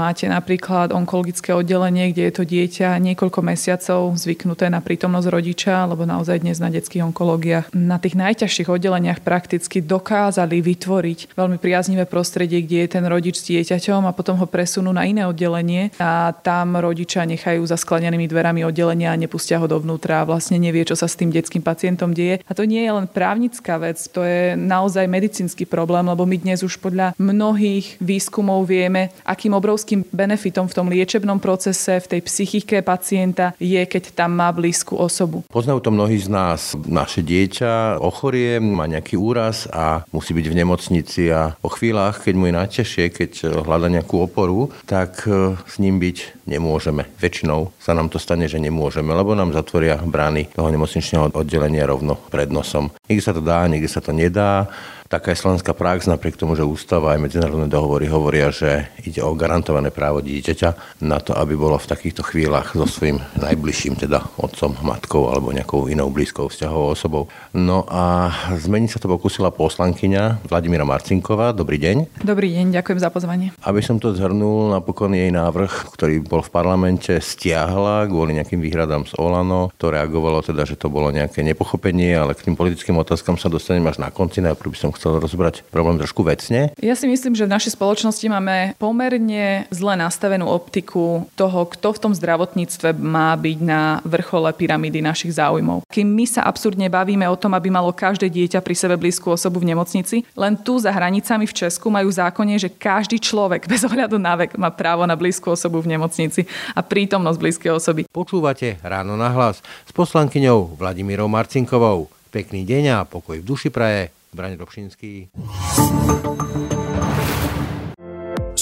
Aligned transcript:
Máte 0.00 0.24
napríklad 0.32 0.96
onkologické 0.96 1.52
oddelenie, 1.52 2.08
kde 2.08 2.22
je 2.24 2.32
to 2.32 2.44
dieťa 2.48 2.96
niekoľko 3.04 3.44
mesiacov 3.44 4.16
zvyknuté 4.16 4.72
na 4.72 4.80
prítomnosť 4.80 5.28
rodiča, 5.28 5.84
lebo 5.84 6.08
naozaj 6.08 6.40
dnes 6.40 6.56
na 6.56 6.72
detských 6.72 7.04
onkológiách 7.12 7.68
na 7.76 8.00
tých 8.00 8.16
najťažších 8.16 8.72
oddeleniach 8.72 9.20
prakticky 9.20 9.84
dokázali 9.84 10.64
vytvoriť 10.64 11.36
veľmi 11.36 11.60
priaznivé 11.60 12.08
prostredie, 12.08 12.64
kde 12.64 12.88
je 12.88 12.88
ten 12.96 13.04
rodič 13.04 13.44
s 13.44 13.52
dieťaťom 13.52 14.08
a 14.08 14.16
potom 14.16 14.40
ho 14.40 14.48
presunú 14.48 14.88
na 14.88 15.04
iné 15.04 15.28
oddelenie 15.28 15.92
a 16.00 16.32
tam 16.32 16.80
rodiča 16.80 17.28
nechajú 17.28 17.60
za 17.68 17.76
sklenenými 17.76 18.24
dverami 18.24 18.64
oddelenia 18.64 19.12
a 19.12 19.20
nepustia 19.20 19.60
ho 19.60 19.68
dovnútra 19.68 20.24
a 20.24 20.28
vlastne 20.32 20.56
nevie, 20.56 20.88
čo 20.88 20.96
sa 20.96 21.12
s 21.12 21.18
tým 21.20 21.28
detským 21.28 21.60
pacientom 21.60 22.16
deje. 22.16 22.40
A 22.48 22.56
to 22.56 22.64
nie 22.64 22.88
je 22.88 22.96
len 22.96 23.04
právnická 23.04 23.76
vec, 23.76 24.00
to 24.08 24.24
je 24.24 24.56
naozaj 24.56 25.04
medicínsky 25.04 25.68
problém, 25.68 26.08
lebo 26.08 26.24
my 26.24 26.40
dnes 26.40 26.64
už 26.64 26.80
podľa 26.80 27.12
mnohých 27.20 28.00
výskumov 28.00 28.64
vieme, 28.64 29.12
akým 29.28 29.52
obrovským 29.52 29.89
obrovským 29.90 30.06
benefitom 30.14 30.70
v 30.70 30.76
tom 30.76 30.86
liečebnom 30.86 31.42
procese, 31.42 31.98
v 31.98 32.06
tej 32.06 32.20
psychike 32.22 32.78
pacienta 32.86 33.58
je, 33.58 33.82
keď 33.82 34.14
tam 34.14 34.38
má 34.38 34.54
blízku 34.54 34.94
osobu. 34.94 35.42
Poznajú 35.50 35.82
to 35.82 35.90
mnohí 35.90 36.14
z 36.14 36.30
nás. 36.30 36.78
Naše 36.86 37.26
dieťa 37.26 37.98
ochorie, 37.98 38.62
má 38.62 38.86
nejaký 38.86 39.18
úraz 39.18 39.66
a 39.74 40.06
musí 40.14 40.30
byť 40.30 40.46
v 40.46 40.58
nemocnici 40.62 41.22
a 41.34 41.58
o 41.58 41.66
chvíľach, 41.66 42.22
keď 42.22 42.34
mu 42.38 42.46
je 42.46 42.54
najťažšie, 42.54 43.04
keď 43.10 43.30
hľada 43.66 43.90
nejakú 43.90 44.22
oporu, 44.22 44.70
tak 44.86 45.26
e, 45.26 45.58
s 45.58 45.82
ním 45.82 45.98
byť 45.98 46.46
nemôžeme. 46.46 47.10
Väčšinou 47.18 47.74
sa 47.82 47.90
nám 47.90 48.14
to 48.14 48.22
stane, 48.22 48.46
že 48.46 48.62
nemôžeme, 48.62 49.10
lebo 49.10 49.34
nám 49.34 49.50
zatvoria 49.50 49.98
brány 49.98 50.54
toho 50.54 50.70
nemocničného 50.70 51.34
oddelenia 51.34 51.82
rovno 51.90 52.14
pred 52.30 52.46
nosom. 52.54 52.94
Niekde 53.10 53.26
sa 53.26 53.34
to 53.34 53.42
dá, 53.42 53.66
niekde 53.66 53.90
sa 53.90 53.98
to 53.98 54.14
nedá. 54.14 54.70
Taká 55.10 55.34
je 55.34 55.42
slovenská 55.42 55.74
prax, 55.74 56.06
napriek 56.06 56.38
tomu, 56.38 56.54
že 56.54 56.62
ústava 56.62 57.18
aj 57.18 57.26
medzinárodné 57.26 57.66
dohovory 57.66 58.06
hovoria, 58.06 58.54
že 58.54 58.86
ide 59.02 59.18
o 59.26 59.34
garantované 59.34 59.90
právo 59.90 60.22
dieťaťa 60.22 61.02
na 61.02 61.18
to, 61.18 61.34
aby 61.34 61.58
bolo 61.58 61.82
v 61.82 61.90
takýchto 61.90 62.22
chvíľach 62.22 62.78
so 62.78 62.86
svojím 62.86 63.18
najbližším, 63.34 63.98
teda 63.98 64.22
otcom, 64.38 64.78
matkou 64.86 65.26
alebo 65.26 65.50
nejakou 65.50 65.90
inou 65.90 66.14
blízkou 66.14 66.46
vzťahovou 66.46 66.94
osobou. 66.94 67.26
No 67.50 67.90
a 67.90 68.30
zmeniť 68.54 68.90
sa 68.94 69.02
to 69.02 69.10
pokúsila 69.10 69.50
poslankyňa 69.50 70.46
Vladimíra 70.46 70.86
Marcinková. 70.86 71.50
Dobrý 71.58 71.82
deň. 71.82 72.22
Dobrý 72.22 72.54
deň, 72.54 72.70
ďakujem 72.70 73.02
za 73.02 73.10
pozvanie. 73.10 73.50
Aby 73.66 73.82
som 73.82 73.98
to 73.98 74.14
zhrnul, 74.14 74.70
napokon 74.70 75.10
jej 75.18 75.34
návrh, 75.34 75.90
ktorý 75.90 76.22
bol 76.22 76.46
v 76.46 76.54
parlamente, 76.54 77.18
stiahla 77.18 78.06
kvôli 78.06 78.38
nejakým 78.38 78.62
výhradám 78.62 79.10
z 79.10 79.18
Olano. 79.18 79.74
To 79.82 79.90
reagovalo 79.90 80.38
teda, 80.38 80.62
že 80.62 80.78
to 80.78 80.86
bolo 80.86 81.10
nejaké 81.10 81.42
nepochopenie, 81.42 82.14
ale 82.14 82.38
k 82.38 82.46
tým 82.46 82.54
politickým 82.54 82.94
otázkam 82.94 83.34
sa 83.34 83.50
dostanem 83.50 83.82
až 83.90 83.98
na 83.98 84.14
konci. 84.14 84.38
Najprv 84.38 84.70
by 84.70 84.78
som 84.78 84.99
chcel 85.00 85.16
rozobrať 85.16 85.64
problém 85.72 85.96
trošku 85.96 86.20
vecne. 86.20 86.76
Ja 86.76 86.92
si 86.92 87.08
myslím, 87.08 87.32
že 87.32 87.48
v 87.48 87.56
našej 87.56 87.80
spoločnosti 87.80 88.26
máme 88.28 88.76
pomerne 88.76 89.64
zle 89.72 89.96
nastavenú 89.96 90.44
optiku 90.44 91.24
toho, 91.40 91.64
kto 91.64 91.96
v 91.96 92.02
tom 92.04 92.12
zdravotníctve 92.12 93.00
má 93.00 93.32
byť 93.32 93.58
na 93.64 94.04
vrchole 94.04 94.52
pyramídy 94.52 95.00
našich 95.00 95.40
záujmov. 95.40 95.88
Kým 95.88 96.04
my 96.04 96.28
sa 96.28 96.44
absurdne 96.44 96.92
bavíme 96.92 97.24
o 97.24 97.40
tom, 97.40 97.56
aby 97.56 97.72
malo 97.72 97.96
každé 97.96 98.28
dieťa 98.28 98.60
pri 98.60 98.76
sebe 98.76 99.00
blízku 99.00 99.32
osobu 99.32 99.64
v 99.64 99.72
nemocnici, 99.72 100.28
len 100.36 100.60
tu 100.60 100.76
za 100.76 100.92
hranicami 100.92 101.48
v 101.48 101.56
Česku 101.56 101.88
majú 101.88 102.12
zákonne, 102.12 102.60
že 102.60 102.68
každý 102.68 103.16
človek 103.16 103.64
bez 103.64 103.80
ohľadu 103.88 104.20
na 104.20 104.36
vek 104.36 104.60
má 104.60 104.68
právo 104.68 105.08
na 105.08 105.16
blízku 105.16 105.48
osobu 105.56 105.80
v 105.80 105.96
nemocnici 105.96 106.44
a 106.76 106.84
prítomnosť 106.84 107.40
blízkej 107.40 107.72
osoby. 107.72 108.04
Počúvate 108.12 108.76
ráno 108.84 109.16
na 109.16 109.32
hlas 109.32 109.64
s 109.64 109.92
poslankyňou 109.96 110.76
Vladimírou 110.76 111.24
Marcinkovou. 111.24 112.12
Pekný 112.28 112.62
deň 112.68 112.84
a 112.94 112.98
pokoj 113.08 113.40
v 113.40 113.48
duši 113.48 113.72
praje 113.72 114.19
Braň 114.34 114.56
Robšinský. 114.56 115.30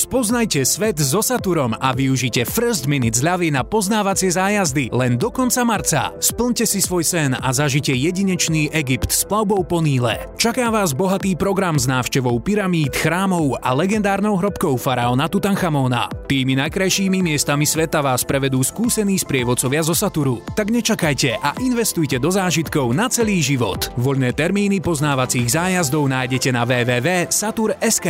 Spoznajte 0.08 0.64
svet 0.64 0.96
so 1.04 1.20
Saturom 1.20 1.76
a 1.76 1.92
využite 1.92 2.48
First 2.48 2.88
Minute 2.88 3.12
zľavy 3.12 3.52
na 3.52 3.60
poznávacie 3.60 4.32
zájazdy 4.32 4.88
len 4.88 5.20
do 5.20 5.28
konca 5.28 5.60
marca. 5.68 6.16
Splňte 6.16 6.64
si 6.64 6.80
svoj 6.80 7.04
sen 7.04 7.36
a 7.36 7.52
zažite 7.52 7.92
jedinečný 7.92 8.72
Egypt 8.72 9.12
s 9.12 9.28
plavbou 9.28 9.60
po 9.68 9.84
Níle. 9.84 10.16
Čaká 10.40 10.72
vás 10.72 10.96
bohatý 10.96 11.36
program 11.36 11.76
s 11.76 11.84
návštevou 11.84 12.40
pyramíd, 12.40 12.96
chrámov 12.96 13.60
a 13.60 13.76
legendárnou 13.76 14.40
hrobkou 14.40 14.80
faraóna 14.80 15.28
Tutanchamona. 15.28 16.08
Tými 16.24 16.56
najkrajšími 16.56 17.20
miestami 17.20 17.68
sveta 17.68 18.00
vás 18.00 18.24
prevedú 18.24 18.64
skúsení 18.64 19.20
sprievodcovia 19.20 19.84
zo 19.84 19.92
Saturu. 19.92 20.40
Tak 20.56 20.72
nečakajte 20.72 21.36
a 21.36 21.52
investujte 21.60 22.16
do 22.16 22.32
zážitkov 22.32 22.96
na 22.96 23.12
celý 23.12 23.44
život. 23.44 23.92
Voľné 24.00 24.32
termíny 24.32 24.80
poznávacích 24.80 25.52
zájazdov 25.52 26.08
nájdete 26.08 26.48
na 26.48 26.64
www.satur.sk. 26.64 28.08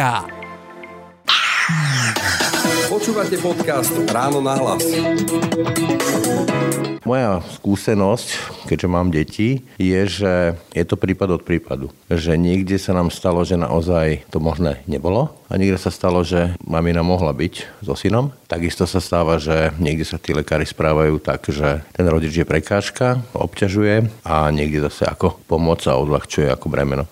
Hmm. 1.70 2.44
Počúvate 2.98 3.38
podcast 3.38 3.94
Ráno 4.10 4.42
na 4.42 4.58
hlas. 4.58 4.82
Moja 7.06 7.38
skúsenosť, 7.46 8.28
keďže 8.66 8.88
mám 8.90 9.14
deti, 9.14 9.62
je, 9.78 10.02
že 10.02 10.58
je 10.74 10.82
to 10.82 10.98
prípad 10.98 11.38
od 11.38 11.42
prípadu. 11.46 11.94
Že 12.10 12.34
niekde 12.34 12.74
sa 12.74 12.98
nám 12.98 13.14
stalo, 13.14 13.46
že 13.46 13.54
naozaj 13.54 14.26
to 14.34 14.42
možné 14.42 14.82
nebolo 14.90 15.30
a 15.46 15.54
niekde 15.56 15.78
sa 15.78 15.94
stalo, 15.94 16.26
že 16.26 16.58
mamina 16.60 17.00
mohla 17.06 17.30
byť 17.30 17.86
so 17.86 17.94
synom. 17.94 18.34
Takisto 18.50 18.84
sa 18.84 19.00
stáva, 19.00 19.38
že 19.38 19.72
niekde 19.78 20.04
sa 20.04 20.18
tí 20.18 20.34
lekári 20.36 20.68
správajú 20.68 21.22
tak, 21.22 21.48
že 21.48 21.80
ten 21.94 22.04
rodič 22.04 22.34
je 22.34 22.44
prekážka, 22.44 23.22
obťažuje 23.32 24.26
a 24.26 24.50
niekde 24.50 24.84
zase 24.90 25.06
ako 25.08 25.40
pomoc 25.48 25.86
a 25.88 25.96
odľahčuje 25.96 26.50
ako 26.50 26.66
bremeno. 26.66 27.06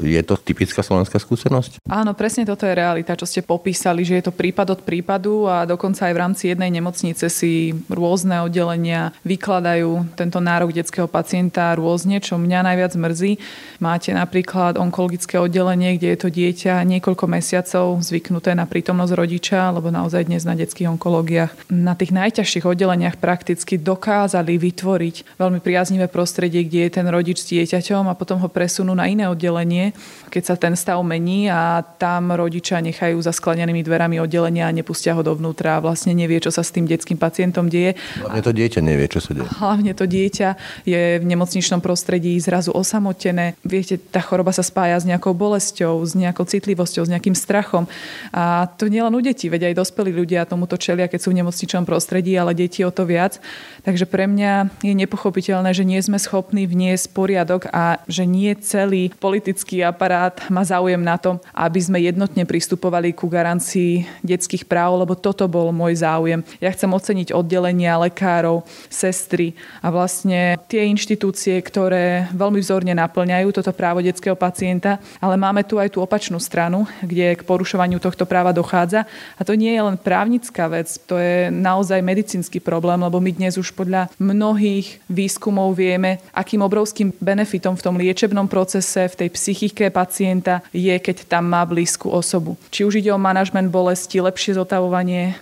Je 0.00 0.22
to 0.24 0.38
typická 0.38 0.80
slovenská 0.80 1.20
skúsenosť? 1.20 1.84
Áno, 1.84 2.16
presne 2.16 2.48
toto 2.48 2.64
je 2.64 2.72
realita, 2.72 3.18
čo 3.18 3.28
ste 3.28 3.44
popísali, 3.44 4.00
že 4.00 4.16
je 4.16 4.24
to 4.30 4.32
prípad 4.32 4.78
od 4.78 4.80
prípadu 4.80 5.29
a 5.46 5.64
dokonca 5.64 6.10
aj 6.10 6.14
v 6.14 6.22
rámci 6.22 6.42
jednej 6.50 6.70
nemocnice 6.74 7.26
si 7.30 7.72
rôzne 7.86 8.42
oddelenia 8.44 9.14
vykladajú 9.22 10.16
tento 10.18 10.38
nárok 10.42 10.74
detského 10.74 11.06
pacienta 11.06 11.72
rôzne, 11.76 12.18
čo 12.18 12.36
mňa 12.36 12.66
najviac 12.66 12.92
mrzí. 12.96 13.32
Máte 13.80 14.10
napríklad 14.12 14.76
onkologické 14.76 15.40
oddelenie, 15.40 15.96
kde 15.96 16.08
je 16.12 16.18
to 16.18 16.28
dieťa 16.28 16.82
niekoľko 16.84 17.24
mesiacov 17.30 18.02
zvyknuté 18.02 18.52
na 18.52 18.66
prítomnosť 18.66 19.12
rodiča, 19.14 19.72
lebo 19.72 19.88
naozaj 19.88 20.26
dnes 20.26 20.42
na 20.44 20.58
detských 20.58 20.90
onkológiách 20.90 21.52
na 21.72 21.94
tých 21.94 22.12
najťažších 22.12 22.66
oddeleniach 22.66 23.16
prakticky 23.16 23.80
dokázali 23.80 24.58
vytvoriť 24.58 25.38
veľmi 25.38 25.60
priaznivé 25.62 26.06
prostredie, 26.10 26.66
kde 26.66 26.86
je 26.86 26.90
ten 27.00 27.06
rodič 27.08 27.44
s 27.44 27.50
dieťaťom 27.50 28.10
a 28.10 28.18
potom 28.18 28.42
ho 28.42 28.48
presunú 28.50 28.92
na 28.92 29.06
iné 29.06 29.30
oddelenie, 29.30 29.92
keď 30.28 30.42
sa 30.44 30.54
ten 30.58 30.74
stav 30.76 31.00
mení 31.00 31.48
a 31.48 31.82
tam 31.82 32.32
rodičia 32.32 32.80
nechajú 32.80 33.18
za 33.20 33.32
sklenenými 33.32 33.82
dverami 33.82 34.16
oddelenia 34.20 34.68
a 34.68 34.74
nepustia 34.74 35.09
ho 35.14 35.22
dovnútra 35.22 35.78
a 35.78 35.82
vlastne 35.82 36.14
nevie, 36.14 36.38
čo 36.40 36.52
sa 36.52 36.62
s 36.64 36.72
tým 36.74 36.86
detským 36.86 37.16
pacientom 37.16 37.66
deje. 37.66 37.98
Hlavne 38.20 38.42
to 38.42 38.52
dieťa 38.54 38.80
nevie, 38.82 39.06
čo 39.10 39.20
sa 39.20 39.34
deje. 39.36 39.48
Hlavne 39.60 39.92
to 39.94 40.04
dieťa 40.06 40.48
je 40.86 41.18
v 41.20 41.24
nemocničnom 41.24 41.82
prostredí 41.82 42.38
zrazu 42.40 42.70
osamotené. 42.70 43.58
Viete, 43.66 43.98
tá 43.98 44.22
choroba 44.22 44.54
sa 44.54 44.62
spája 44.64 45.00
s 45.00 45.08
nejakou 45.08 45.34
bolesťou, 45.36 46.00
s 46.04 46.14
nejakou 46.14 46.46
citlivosťou, 46.46 47.06
s 47.06 47.12
nejakým 47.12 47.36
strachom. 47.36 47.84
A 48.30 48.70
to 48.78 48.86
nie 48.86 49.02
len 49.02 49.12
u 49.14 49.20
detí, 49.20 49.50
veď 49.50 49.72
aj 49.72 49.78
dospelí 49.82 50.14
ľudia 50.14 50.46
tomuto 50.46 50.76
čelia, 50.80 51.10
keď 51.10 51.20
sú 51.20 51.28
v 51.34 51.44
nemocničnom 51.44 51.84
prostredí, 51.84 52.36
ale 52.36 52.56
deti 52.56 52.84
o 52.86 52.90
to 52.92 53.06
viac. 53.08 53.42
Takže 53.82 54.04
pre 54.04 54.28
mňa 54.28 54.84
je 54.84 54.94
nepochopiteľné, 54.94 55.72
že 55.72 55.88
nie 55.88 56.00
sme 56.04 56.20
schopní 56.20 56.68
vniesť 56.68 57.12
poriadok 57.16 57.72
a 57.72 58.02
že 58.06 58.28
nie 58.28 58.52
celý 58.60 59.12
politický 59.16 59.80
aparát 59.84 60.36
má 60.52 60.60
záujem 60.66 61.00
na 61.00 61.16
tom, 61.16 61.40
aby 61.56 61.80
sme 61.80 61.98
jednotne 62.00 62.44
pristupovali 62.44 63.16
ku 63.16 63.26
garancii 63.30 64.04
detských 64.20 64.68
práv, 64.68 64.99
lebo 65.00 65.16
toto 65.16 65.48
bol 65.48 65.72
môj 65.72 66.04
záujem. 66.04 66.44
Ja 66.60 66.68
chcem 66.68 66.92
oceniť 66.92 67.32
oddelenia 67.32 67.96
lekárov, 67.96 68.68
sestry 68.92 69.56
a 69.80 69.88
vlastne 69.88 70.60
tie 70.68 70.84
inštitúcie, 70.92 71.56
ktoré 71.64 72.28
veľmi 72.36 72.60
vzorne 72.60 72.92
naplňajú 72.92 73.48
toto 73.56 73.72
právo 73.72 74.04
detského 74.04 74.36
pacienta, 74.36 75.00
ale 75.16 75.40
máme 75.40 75.64
tu 75.64 75.80
aj 75.80 75.96
tú 75.96 76.04
opačnú 76.04 76.36
stranu, 76.36 76.84
kde 77.00 77.40
k 77.40 77.46
porušovaniu 77.46 77.96
tohto 77.96 78.28
práva 78.28 78.52
dochádza. 78.52 79.08
A 79.38 79.46
to 79.46 79.56
nie 79.56 79.72
je 79.72 79.80
len 79.80 79.96
právnická 79.96 80.68
vec, 80.68 80.90
to 81.08 81.16
je 81.16 81.48
naozaj 81.48 82.04
medicínsky 82.04 82.60
problém, 82.60 83.00
lebo 83.00 83.22
my 83.22 83.30
dnes 83.32 83.56
už 83.56 83.72
podľa 83.72 84.12
mnohých 84.20 85.00
výskumov 85.08 85.78
vieme, 85.78 86.20
akým 86.34 86.60
obrovským 86.60 87.14
benefitom 87.22 87.78
v 87.78 87.84
tom 87.84 87.94
liečebnom 87.96 88.50
procese, 88.50 89.06
v 89.08 89.18
tej 89.24 89.28
psychike 89.32 89.88
pacienta 89.88 90.60
je, 90.74 90.92
keď 90.98 91.30
tam 91.30 91.48
má 91.48 91.62
blízku 91.64 92.10
osobu. 92.10 92.58
Či 92.74 92.84
už 92.84 93.00
ide 93.00 93.14
o 93.14 93.20
manažment 93.20 93.70
bolesti, 93.70 94.18
lepšie 94.18 94.58
zotavovanie 94.58 94.89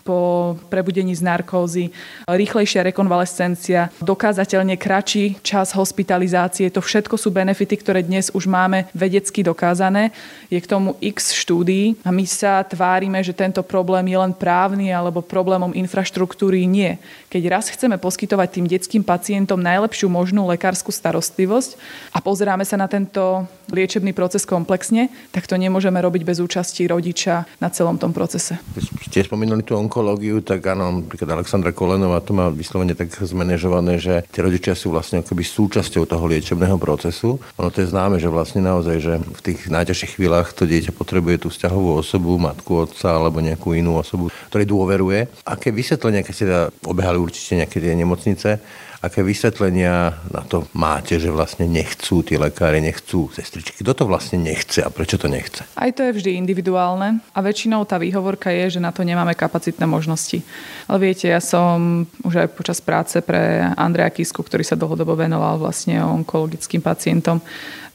po 0.05 0.55
prebudení 0.69 1.17
z 1.17 1.25
narkózy, 1.25 1.89
rýchlejšia 2.29 2.85
rekonvalescencia 2.93 3.89
dokázateľne 4.05 4.77
kratší 4.77 5.41
čas 5.41 5.73
hospitalizácie. 5.73 6.69
To 6.69 6.85
všetko 6.85 7.17
sú 7.17 7.33
benefity, 7.33 7.81
ktoré 7.81 8.05
dnes 8.05 8.29
už 8.37 8.45
máme 8.45 8.85
vedecky 8.93 9.41
dokázané. 9.41 10.13
Je 10.53 10.61
k 10.61 10.69
tomu 10.69 11.01
x 11.01 11.33
štúdií 11.33 11.97
a 12.05 12.13
my 12.13 12.29
sa 12.29 12.61
tvárime, 12.61 13.25
že 13.25 13.33
tento 13.33 13.65
problém 13.65 14.13
je 14.13 14.19
len 14.21 14.37
právny 14.37 14.93
alebo 14.93 15.25
problémom 15.25 15.73
infraštruktúry. 15.73 16.69
Nie. 16.69 17.01
Keď 17.33 17.43
raz 17.49 17.73
chceme 17.73 17.97
poskytovať 17.97 18.49
tým 18.53 18.67
detským 18.69 19.03
pacientom 19.03 19.57
najlepšiu 19.57 20.13
možnú 20.13 20.45
lekárskú 20.53 20.93
starostlivosť 20.93 21.81
a 22.13 22.21
pozeráme 22.21 22.69
sa 22.69 22.77
na 22.77 22.85
tento 22.85 23.49
liečebný 23.73 24.13
proces 24.13 24.49
komplexne, 24.49 25.13
tak 25.33 25.45
to 25.49 25.57
nemôžeme 25.57 26.01
robiť 26.01 26.23
bez 26.25 26.41
účasti 26.41 26.89
rodiča 26.89 27.45
na 27.61 27.69
celom 27.69 28.01
tom 28.01 28.17
procese. 28.17 28.57
Ste 29.09 29.25
spomínali 29.39 29.63
tú 29.63 29.79
onkológiu, 29.79 30.43
tak 30.43 30.67
áno, 30.67 30.99
napríklad 30.99 31.39
Alexandra 31.39 31.71
Kolenová 31.71 32.19
to 32.19 32.35
má 32.35 32.51
vyslovene 32.51 32.99
tak 32.99 33.15
zmanéžované, 33.15 34.03
že 34.03 34.27
tie 34.35 34.43
rodičia 34.43 34.75
sú 34.75 34.91
vlastne 34.91 35.23
akoby 35.23 35.47
súčasťou 35.47 36.11
toho 36.11 36.27
liečebného 36.27 36.75
procesu. 36.75 37.39
Ono 37.55 37.71
to 37.71 37.87
je 37.87 37.87
známe, 37.87 38.19
že 38.19 38.27
vlastne 38.27 38.67
naozaj, 38.67 38.97
že 38.99 39.15
v 39.23 39.41
tých 39.47 39.71
najťažších 39.71 40.19
chvíľach 40.19 40.51
to 40.59 40.67
dieťa 40.67 40.91
potrebuje 40.91 41.47
tú 41.47 41.55
vzťahovú 41.55 42.03
osobu, 42.03 42.35
matku, 42.35 42.91
otca 42.91 43.15
alebo 43.15 43.39
nejakú 43.39 43.79
inú 43.79 44.03
osobu, 44.03 44.27
ktorej 44.51 44.67
dôveruje. 44.67 45.31
Aké 45.47 45.71
vysvetlenie, 45.71 46.27
keď 46.27 46.35
ste 46.35 46.51
teda 46.51 46.63
obehali 46.83 47.23
určite 47.23 47.63
nejaké 47.63 47.79
tie 47.79 47.95
nemocnice, 47.95 48.59
Aké 48.99 49.23
vysvetlenia 49.23 50.11
na 50.27 50.43
to 50.43 50.67
máte, 50.75 51.23
že 51.23 51.31
vlastne 51.31 51.71
nechcú 51.71 52.27
tí 52.27 52.35
lekári, 52.35 52.83
nechcú 52.83 53.31
sestričky? 53.31 53.87
Kto 53.87 53.95
to 53.95 54.05
vlastne 54.11 54.43
nechce 54.43 54.83
a 54.83 54.91
prečo 54.91 55.15
to 55.15 55.31
nechce? 55.31 55.63
Aj 55.79 55.95
to 55.95 56.03
je 56.03 56.19
vždy 56.19 56.35
individuálne 56.35 57.23
a 57.31 57.39
väčšinou 57.39 57.87
tá 57.87 57.95
výhovorka 57.95 58.51
je, 58.51 58.75
že 58.75 58.81
na 58.83 58.91
to 58.91 59.07
nemáme 59.07 59.39
kapacitné 59.39 59.87
možnosti. 59.87 60.43
Ale 60.91 60.99
viete, 60.99 61.31
ja 61.31 61.39
som 61.39 62.11
už 62.27 62.43
aj 62.43 62.49
počas 62.59 62.83
práce 62.83 63.23
pre 63.23 63.71
Andreja 63.79 64.11
Kisku, 64.11 64.43
ktorý 64.43 64.67
sa 64.67 64.75
dlhodobo 64.75 65.15
venoval 65.15 65.63
vlastne 65.63 66.03
onkologickým 66.03 66.83
pacientom, 66.83 67.39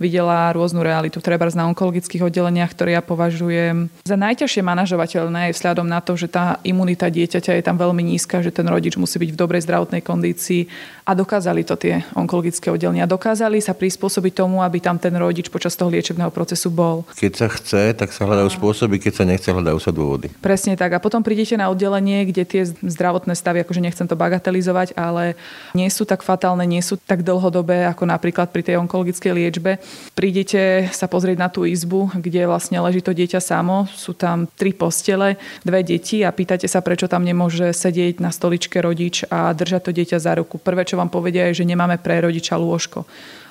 videla 0.03 0.51
rôznu 0.51 0.83
realitu, 0.83 1.23
treba 1.23 1.47
na 1.55 1.71
onkologických 1.71 2.27
oddeleniach, 2.27 2.75
ktoré 2.75 3.00
ja 3.00 3.03
považujem 3.03 3.88
za 4.03 4.19
najťažšie 4.19 4.59
manažovateľné 4.59 5.55
vzhľadom 5.55 5.88
na 5.88 6.03
to, 6.03 6.19
že 6.19 6.27
tá 6.27 6.59
imunita 6.67 7.07
dieťaťa 7.07 7.55
je 7.55 7.63
tam 7.63 7.79
veľmi 7.79 8.03
nízka, 8.03 8.44
že 8.44 8.51
ten 8.51 8.67
rodič 8.67 9.00
musí 9.00 9.15
byť 9.23 9.31
v 9.31 9.39
dobrej 9.39 9.63
zdravotnej 9.63 10.03
kondícii 10.03 10.67
a 11.03 11.11
dokázali 11.11 11.67
to 11.67 11.75
tie 11.75 12.03
onkologické 12.15 12.71
oddelenia. 12.71 13.03
Dokázali 13.03 13.59
sa 13.59 13.75
prispôsobiť 13.75 14.39
tomu, 14.39 14.63
aby 14.63 14.79
tam 14.79 14.95
ten 14.95 15.11
rodič 15.15 15.51
počas 15.51 15.75
toho 15.75 15.91
liečebného 15.91 16.31
procesu 16.31 16.71
bol. 16.71 17.03
Keď 17.19 17.31
sa 17.35 17.47
chce, 17.51 17.91
tak 17.94 18.15
sa 18.15 18.23
hľadajú 18.23 18.50
spôsoby, 18.55 19.03
keď 19.03 19.13
sa 19.19 19.23
nechce, 19.27 19.51
hľadajú 19.51 19.79
sa 19.83 19.91
dôvody. 19.91 20.31
Presne 20.39 20.79
tak. 20.79 20.95
A 20.95 21.03
potom 21.03 21.19
prídete 21.19 21.59
na 21.59 21.67
oddelenie, 21.67 22.23
kde 22.27 22.44
tie 22.47 22.63
zdravotné 22.67 23.35
stavy, 23.35 23.61
akože 23.61 23.83
nechcem 23.83 24.07
to 24.07 24.15
bagatelizovať, 24.15 24.95
ale 24.95 25.35
nie 25.75 25.91
sú 25.91 26.07
tak 26.07 26.23
fatálne, 26.23 26.63
nie 26.63 26.79
sú 26.79 26.95
tak 26.95 27.27
dlhodobé 27.27 27.83
ako 27.91 28.07
napríklad 28.07 28.49
pri 28.49 28.63
tej 28.63 28.75
onkologickej 28.79 29.31
liečbe. 29.35 29.83
Prídete 30.15 30.88
sa 30.95 31.11
pozrieť 31.11 31.38
na 31.38 31.51
tú 31.51 31.67
izbu, 31.67 32.15
kde 32.15 32.47
vlastne 32.47 32.79
leží 32.79 33.03
to 33.03 33.11
dieťa 33.11 33.44
samo, 33.44 33.91
sú 33.91 34.15
tam 34.15 34.47
tri 34.47 34.71
postele, 34.71 35.35
dve 35.67 35.83
deti 35.83 36.23
a 36.23 36.31
pýtate 36.31 36.71
sa, 36.71 36.79
prečo 36.79 37.11
tam 37.11 37.27
nemôže 37.27 37.75
sedieť 37.75 38.23
na 38.23 38.31
stoličke 38.31 38.79
rodič 38.79 39.27
a 39.27 39.51
držať 39.51 39.81
to 39.89 39.91
dieťa 39.91 40.17
za 40.23 40.33
ruku. 40.39 40.56
Prvé, 40.56 40.88
čo 40.94 41.01
vám 41.01 41.10
povedia, 41.10 41.50
je, 41.50 41.66
že 41.66 41.69
nemáme 41.74 41.98
pre 41.98 42.22
rodiča 42.22 42.54
lôžko. 42.54 43.01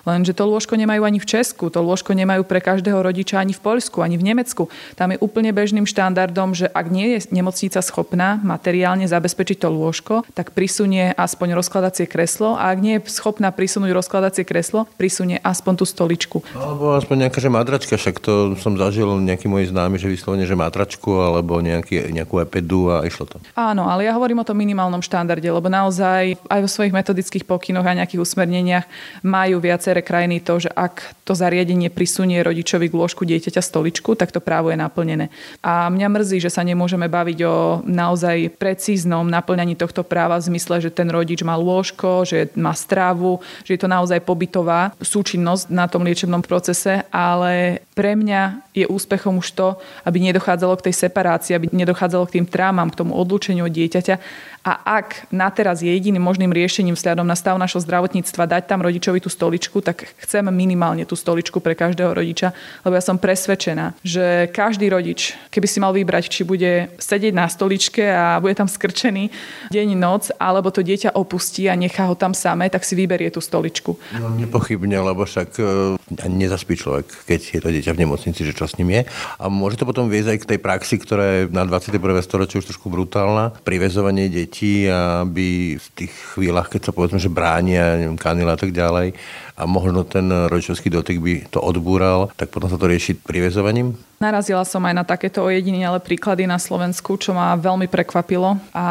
Lenže 0.02 0.34
to 0.34 0.50
lôžko 0.50 0.74
nemajú 0.74 1.06
ani 1.06 1.22
v 1.22 1.26
Česku, 1.26 1.70
to 1.70 1.78
lôžko 1.78 2.10
nemajú 2.10 2.42
pre 2.42 2.58
každého 2.58 2.98
rodiča 2.98 3.38
ani 3.38 3.54
v 3.54 3.62
Poľsku, 3.62 4.02
ani 4.02 4.18
v 4.18 4.34
Nemecku. 4.34 4.66
Tam 4.98 5.14
je 5.14 5.18
úplne 5.22 5.54
bežným 5.54 5.86
štandardom, 5.86 6.58
že 6.58 6.66
ak 6.66 6.90
nie 6.90 7.14
je 7.14 7.30
nemocnica 7.30 7.78
schopná 7.78 8.42
materiálne 8.42 9.06
zabezpečiť 9.06 9.62
to 9.62 9.68
lôžko, 9.70 10.14
tak 10.34 10.50
prisunie 10.50 11.14
aspoň 11.14 11.54
rozkladacie 11.54 12.10
kreslo 12.10 12.58
a 12.58 12.74
ak 12.74 12.78
nie 12.82 12.98
je 12.98 13.06
schopná 13.14 13.54
prisunúť 13.54 13.94
rozkladacie 13.94 14.42
kreslo, 14.42 14.90
prisunie 14.98 15.38
aspoň 15.38 15.72
tú 15.78 15.84
stoličku. 15.86 16.42
Alebo 16.58 16.98
aspoň 16.98 17.28
nejaká 17.28 17.38
že 17.38 17.50
matračka, 17.50 17.94
však 17.94 18.18
to 18.18 18.58
som 18.58 18.74
zažil 18.74 19.06
nejaký 19.22 19.46
môj 19.46 19.70
známy, 19.70 20.02
že 20.02 20.10
vyslovene, 20.10 20.46
že 20.46 20.58
matračku 20.58 21.14
alebo 21.22 21.62
nejaký, 21.62 22.10
nejakú 22.10 22.42
epedu 22.42 22.90
a 22.90 23.06
išlo 23.06 23.30
to. 23.30 23.36
Áno, 23.54 23.86
ale 23.86 24.10
ja 24.10 24.12
hovorím 24.18 24.42
o 24.42 24.48
tom 24.48 24.58
minimálnom 24.58 25.02
štandarde, 25.02 25.46
lebo 25.46 25.70
naozaj 25.70 26.34
aj 26.50 26.60
vo 26.62 26.68
svojich 26.70 26.90
metodických 26.90 27.46
pokynoch 27.46 27.86
a 27.86 27.98
nejakých 28.02 28.22
usmerneniach 28.22 28.86
majú 29.22 29.62
viacej 29.62 29.91
viaceré 29.92 30.08
krajiny 30.08 30.40
to, 30.40 30.56
že 30.56 30.72
ak 30.72 31.12
to 31.28 31.36
zariadenie 31.36 31.92
prisunie 31.92 32.40
rodičovi 32.40 32.88
k 32.88 32.96
lôžku 32.96 33.28
dieťaťa 33.28 33.60
stoličku, 33.60 34.16
tak 34.16 34.32
to 34.32 34.40
právo 34.40 34.72
je 34.72 34.80
naplnené. 34.80 35.28
A 35.60 35.92
mňa 35.92 36.08
mrzí, 36.08 36.40
že 36.40 36.48
sa 36.48 36.64
nemôžeme 36.64 37.12
baviť 37.12 37.38
o 37.44 37.84
naozaj 37.84 38.56
precíznom 38.56 39.28
naplňaní 39.28 39.76
tohto 39.76 40.00
práva 40.00 40.40
v 40.40 40.48
zmysle, 40.48 40.80
že 40.80 40.88
ten 40.88 41.12
rodič 41.12 41.44
má 41.44 41.60
lôžko, 41.60 42.24
že 42.24 42.48
má 42.56 42.72
strávu, 42.72 43.44
že 43.68 43.76
je 43.76 43.80
to 43.84 43.92
naozaj 43.92 44.24
pobytová 44.24 44.96
súčinnosť 44.96 45.68
na 45.68 45.84
tom 45.84 46.08
liečebnom 46.08 46.40
procese, 46.40 47.04
ale 47.12 47.84
pre 47.92 48.16
mňa 48.16 48.72
je 48.72 48.88
úspechom 48.88 49.36
už 49.36 49.52
to, 49.52 49.68
aby 50.08 50.16
nedochádzalo 50.32 50.80
k 50.80 50.88
tej 50.88 50.94
separácii, 51.08 51.52
aby 51.52 51.68
nedochádzalo 51.72 52.24
k 52.28 52.40
tým 52.40 52.46
trámam, 52.48 52.88
k 52.88 53.04
tomu 53.04 53.12
odlúčeniu 53.12 53.68
dieťaťa. 53.68 54.16
A 54.62 55.02
ak 55.02 55.26
na 55.34 55.50
teraz 55.50 55.82
je 55.82 55.90
jediným 55.90 56.22
možným 56.22 56.54
riešením 56.54 56.94
vzhľadom 56.94 57.26
na 57.26 57.34
stav 57.34 57.58
našho 57.58 57.82
zdravotníctva 57.82 58.46
dať 58.46 58.70
tam 58.70 58.86
rodičovi 58.86 59.18
tú 59.18 59.26
stoličku, 59.26 59.82
tak 59.82 60.06
chcem 60.22 60.46
minimálne 60.54 61.02
tú 61.02 61.18
stoličku 61.18 61.58
pre 61.58 61.74
každého 61.74 62.14
rodiča, 62.14 62.54
lebo 62.86 62.94
ja 62.94 63.02
som 63.02 63.18
presvedčená, 63.18 63.98
že 64.06 64.46
každý 64.54 64.86
rodič, 64.86 65.34
keby 65.50 65.66
si 65.66 65.82
mal 65.82 65.90
vybrať, 65.90 66.30
či 66.30 66.46
bude 66.46 66.94
sedieť 66.94 67.34
na 67.34 67.50
stoličke 67.50 68.06
a 68.06 68.38
bude 68.38 68.54
tam 68.54 68.70
skrčený 68.70 69.34
deň, 69.74 69.88
noc, 69.98 70.30
alebo 70.38 70.70
to 70.70 70.86
dieťa 70.86 71.18
opustí 71.18 71.66
a 71.66 71.74
nechá 71.74 72.06
ho 72.06 72.14
tam 72.14 72.30
samé, 72.30 72.70
tak 72.70 72.86
si 72.86 72.94
vyberie 72.94 73.34
tú 73.34 73.42
stoličku. 73.42 73.98
No 74.14 74.30
nepochybne, 74.30 74.94
lebo 75.02 75.26
však 75.26 75.58
e, 75.58 76.30
nezaspí 76.30 76.78
človek, 76.78 77.26
keď 77.26 77.40
je 77.58 77.60
to 77.60 77.68
dieťa 77.74 77.81
v 77.90 78.06
nemocnici, 78.06 78.46
že 78.46 78.54
čo 78.54 78.70
s 78.70 78.78
ním 78.78 78.94
je. 78.94 79.02
A 79.42 79.50
môže 79.50 79.74
to 79.74 79.88
potom 79.88 80.06
viesť 80.06 80.30
aj 80.30 80.38
k 80.38 80.48
tej 80.54 80.58
praxi, 80.62 80.94
ktorá 81.02 81.24
je 81.26 81.40
na 81.50 81.66
21. 81.66 81.98
storočí 82.22 82.62
už 82.62 82.70
trošku 82.70 82.86
brutálna. 82.86 83.50
Privezovanie 83.66 84.30
detí, 84.30 84.86
aby 84.86 85.74
v 85.74 85.86
tých 85.98 86.14
chvíľach, 86.38 86.70
keď 86.70 86.86
sa 86.86 86.92
povedzme, 86.94 87.18
že 87.18 87.32
bránia, 87.32 87.98
neviem, 87.98 88.20
kanila 88.20 88.54
a 88.54 88.60
tak 88.60 88.70
ďalej, 88.70 89.18
a 89.58 89.62
možno 89.68 90.06
ten 90.06 90.30
rodičovský 90.30 90.88
dotyk 90.88 91.18
by 91.18 91.34
to 91.50 91.58
odbúral, 91.60 92.30
tak 92.38 92.48
potom 92.54 92.70
sa 92.70 92.78
to 92.78 92.88
rieši 92.88 93.18
privezovaním? 93.18 93.98
Narazila 94.22 94.62
som 94.62 94.78
aj 94.86 94.94
na 94.94 95.02
takéto 95.02 95.42
ojedinele 95.42 95.98
príklady 95.98 96.46
na 96.46 96.54
Slovensku, 96.54 97.18
čo 97.18 97.34
ma 97.34 97.58
veľmi 97.58 97.90
prekvapilo 97.90 98.54
a 98.70 98.86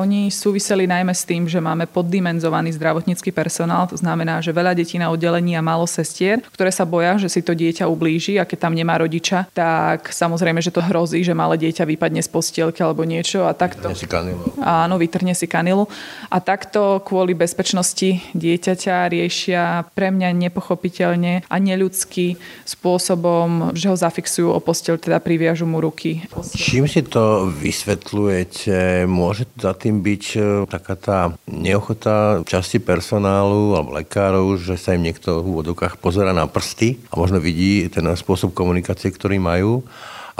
oni 0.00 0.32
súviseli 0.32 0.88
najmä 0.88 1.12
s 1.12 1.28
tým, 1.28 1.44
že 1.44 1.60
máme 1.60 1.84
poddimenzovaný 1.84 2.72
zdravotnícky 2.80 3.28
personál, 3.28 3.84
to 3.92 4.00
znamená, 4.00 4.40
že 4.40 4.56
veľa 4.56 4.72
detí 4.72 4.96
na 4.96 5.12
oddelení 5.12 5.52
a 5.52 5.60
málo 5.60 5.84
sestier, 5.84 6.40
ktoré 6.48 6.72
sa 6.72 6.88
boja, 6.88 7.20
že 7.20 7.28
si 7.28 7.44
to 7.44 7.52
dieťa 7.52 7.84
ublíži 7.92 8.40
a 8.40 8.48
keď 8.48 8.56
tam 8.64 8.72
nemá 8.72 8.96
rodiča, 8.96 9.52
tak 9.52 10.16
samozrejme, 10.16 10.64
že 10.64 10.72
to 10.72 10.80
hrozí, 10.80 11.20
že 11.20 11.36
malé 11.36 11.60
dieťa 11.60 11.84
vypadne 11.84 12.24
z 12.24 12.32
postielky 12.32 12.80
alebo 12.80 13.04
niečo 13.04 13.44
a 13.44 13.52
takto. 13.52 13.92
Si 13.92 14.08
kanilu. 14.08 14.48
Áno, 14.64 14.96
vytrhne 14.96 15.36
si 15.36 15.44
kanilu. 15.44 15.92
A 16.32 16.40
takto 16.40 17.04
kvôli 17.04 17.36
bezpečnosti 17.36 18.24
dieťaťa 18.32 19.12
riešia 19.12 19.84
pre 19.92 20.08
mňa 20.08 20.48
nepochopiteľne 20.48 21.44
a 21.44 21.56
neľudský 21.60 22.40
spôsobom, 22.64 23.76
že 23.76 23.92
ho 23.92 23.96
zafixujú 23.98 24.48
o 24.56 24.69
posteľ, 24.70 25.02
teda 25.02 25.18
priviažu 25.18 25.66
mu 25.66 25.82
ruky. 25.82 26.22
Čím 26.54 26.86
si 26.86 27.02
to 27.02 27.50
vysvetľujete? 27.50 29.02
Môže 29.10 29.50
za 29.58 29.74
tým 29.74 29.98
byť 29.98 30.24
e, 30.38 30.40
taká 30.70 30.94
tá 30.94 31.18
neochota 31.50 32.46
časti 32.46 32.78
personálu 32.78 33.74
alebo 33.74 33.98
lekárov, 33.98 34.62
že 34.62 34.78
sa 34.78 34.94
im 34.94 35.02
niekto 35.02 35.42
v 35.42 35.58
úvodokách 35.58 35.98
pozera 35.98 36.30
na 36.30 36.46
prsty 36.46 37.02
a 37.10 37.18
možno 37.18 37.42
vidí 37.42 37.90
ten 37.90 38.06
spôsob 38.14 38.54
komunikácie, 38.54 39.10
ktorý 39.10 39.42
majú 39.42 39.82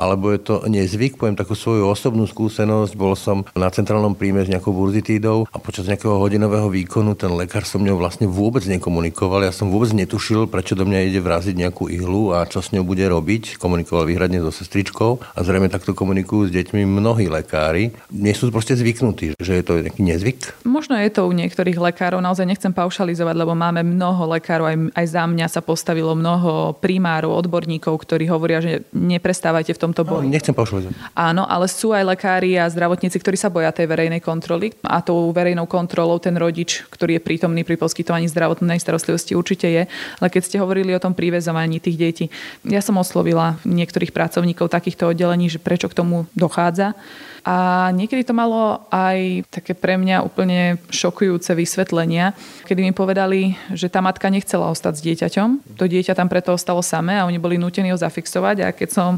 alebo 0.01 0.33
je 0.33 0.41
to 0.41 0.55
nezvyk, 0.65 1.21
poviem 1.21 1.37
takú 1.37 1.53
svoju 1.53 1.85
osobnú 1.85 2.25
skúsenosť. 2.25 2.97
Bol 2.97 3.13
som 3.13 3.45
na 3.53 3.69
centrálnom 3.69 4.17
príjme 4.17 4.41
s 4.41 4.49
nejakou 4.49 4.73
burzitídou 4.73 5.45
a 5.53 5.57
počas 5.61 5.85
nejakého 5.85 6.17
hodinového 6.17 6.73
výkonu 6.73 7.13
ten 7.13 7.29
lekár 7.37 7.69
so 7.69 7.77
mňou 7.77 8.01
vlastne 8.01 8.25
vôbec 8.25 8.65
nekomunikoval. 8.65 9.45
Ja 9.45 9.53
som 9.53 9.69
vôbec 9.69 9.93
netušil, 9.93 10.49
prečo 10.49 10.73
do 10.73 10.89
mňa 10.89 11.13
ide 11.13 11.21
vraziť 11.21 11.53
nejakú 11.53 11.93
ihlu 11.93 12.33
a 12.33 12.49
čo 12.49 12.65
s 12.65 12.73
ňou 12.73 12.89
bude 12.89 13.05
robiť. 13.05 13.61
Komunikoval 13.61 14.09
výhradne 14.09 14.41
so 14.41 14.49
sestričkou 14.49 15.21
a 15.21 15.39
zrejme 15.45 15.69
takto 15.69 15.93
komunikujú 15.93 16.49
s 16.49 16.55
deťmi 16.57 16.89
mnohí 16.89 17.29
lekári. 17.29 17.93
Nie 18.09 18.33
sú 18.33 18.49
proste 18.49 18.73
zvyknutí, 18.73 19.37
že 19.37 19.53
je 19.61 19.65
to 19.67 19.85
nejaký 19.85 20.01
nezvyk? 20.01 20.65
Možno 20.65 20.97
je 20.97 21.13
to 21.13 21.29
u 21.29 21.33
niektorých 21.37 21.77
lekárov, 21.77 22.25
naozaj 22.25 22.49
nechcem 22.49 22.73
paušalizovať, 22.73 23.37
lebo 23.37 23.53
máme 23.53 23.85
mnoho 23.85 24.33
lekárov, 24.33 24.65
aj, 24.65 24.77
aj 24.97 25.07
za 25.11 25.25
mňa 25.29 25.47
sa 25.53 25.61
postavilo 25.61 26.17
mnoho 26.17 26.79
primárov, 26.81 27.37
odborníkov, 27.37 28.01
ktorí 28.01 28.31
hovoria, 28.31 28.65
že 28.65 28.87
neprestávajte 28.95 29.77
v 29.77 29.83
tom 29.83 29.90
tomto 29.91 30.07
boji. 30.07 30.31
No, 30.31 30.35
nechcem 30.39 30.55
pošľať. 30.55 30.95
Áno, 31.19 31.43
ale 31.51 31.67
sú 31.67 31.91
aj 31.91 32.07
lekári 32.15 32.55
a 32.55 32.71
zdravotníci, 32.71 33.19
ktorí 33.19 33.35
sa 33.35 33.51
boja 33.51 33.75
tej 33.75 33.91
verejnej 33.91 34.23
kontroly 34.23 34.71
a 34.87 35.03
tou 35.03 35.35
verejnou 35.35 35.67
kontrolou 35.67 36.23
ten 36.23 36.39
rodič, 36.39 36.87
ktorý 36.95 37.19
je 37.19 37.27
prítomný 37.27 37.67
pri 37.67 37.75
poskytovaní 37.75 38.31
zdravotnej 38.31 38.79
starostlivosti 38.79 39.35
určite 39.35 39.67
je. 39.67 39.83
Ale 40.23 40.29
keď 40.31 40.43
ste 40.47 40.63
hovorili 40.63 40.95
o 40.95 41.03
tom 41.03 41.19
prívezovaní 41.19 41.83
tých 41.83 41.99
detí, 41.99 42.25
ja 42.63 42.79
som 42.79 42.95
oslovila 43.03 43.59
niektorých 43.67 44.15
pracovníkov 44.15 44.71
takýchto 44.71 45.11
oddelení, 45.11 45.51
že 45.51 45.59
prečo 45.59 45.91
k 45.91 45.99
tomu 45.99 46.31
dochádza. 46.39 46.95
A 47.41 47.89
niekedy 47.97 48.21
to 48.29 48.37
malo 48.37 48.85
aj 48.93 49.49
také 49.49 49.73
pre 49.73 49.97
mňa 49.97 50.21
úplne 50.21 50.77
šokujúce 50.93 51.57
vysvetlenia, 51.57 52.37
kedy 52.69 52.85
mi 52.85 52.93
povedali, 52.93 53.57
že 53.73 53.89
tá 53.89 54.05
matka 54.05 54.29
nechcela 54.29 54.69
ostať 54.69 55.01
s 55.01 55.05
dieťaťom. 55.09 55.49
To 55.81 55.85
dieťa 55.89 56.13
tam 56.13 56.29
preto 56.29 56.53
ostalo 56.53 56.85
samé 56.85 57.17
a 57.17 57.25
oni 57.25 57.41
boli 57.41 57.57
nutení 57.57 57.89
ho 57.89 57.97
zafixovať. 57.97 58.57
A 58.61 58.69
keď 58.77 58.89
som 58.93 59.11